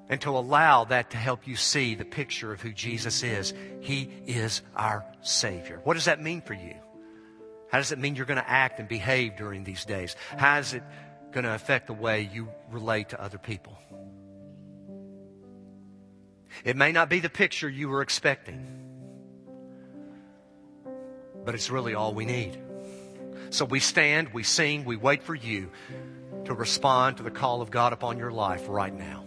And 0.09 0.19
to 0.21 0.31
allow 0.31 0.85
that 0.85 1.11
to 1.11 1.17
help 1.17 1.45
you 1.45 1.55
see 1.55 1.93
the 1.93 2.05
picture 2.05 2.51
of 2.51 2.59
who 2.59 2.73
Jesus 2.73 3.21
is. 3.21 3.53
He 3.81 4.09
is 4.25 4.63
our 4.75 5.05
Savior. 5.21 5.79
What 5.83 5.93
does 5.93 6.05
that 6.05 6.19
mean 6.19 6.41
for 6.41 6.55
you? 6.55 6.73
How 7.71 7.77
does 7.77 7.91
it 7.91 7.99
mean 7.99 8.15
you're 8.15 8.25
going 8.25 8.41
to 8.41 8.49
act 8.49 8.79
and 8.79 8.89
behave 8.89 9.35
during 9.35 9.63
these 9.63 9.85
days? 9.85 10.15
How 10.39 10.57
is 10.57 10.73
it 10.73 10.81
going 11.33 11.43
to 11.43 11.53
affect 11.53 11.85
the 11.85 11.93
way 11.93 12.27
you 12.33 12.49
relate 12.71 13.09
to 13.09 13.21
other 13.21 13.37
people? 13.37 13.77
It 16.63 16.75
may 16.75 16.91
not 16.91 17.09
be 17.09 17.19
the 17.19 17.29
picture 17.29 17.69
you 17.69 17.89
were 17.89 18.01
expecting, 18.01 18.65
but 21.45 21.55
it's 21.55 21.69
really 21.69 21.93
all 21.93 22.13
we 22.13 22.25
need. 22.25 22.57
So 23.51 23.65
we 23.65 23.79
stand, 23.79 24.33
we 24.33 24.43
sing, 24.43 24.85
we 24.85 24.95
wait 24.95 25.23
for 25.23 25.33
you 25.35 25.71
to 26.45 26.53
respond 26.53 27.17
to 27.17 27.23
the 27.23 27.31
call 27.31 27.61
of 27.61 27.71
God 27.71 27.93
upon 27.93 28.17
your 28.17 28.31
life 28.31 28.65
right 28.67 28.93
now. 28.93 29.18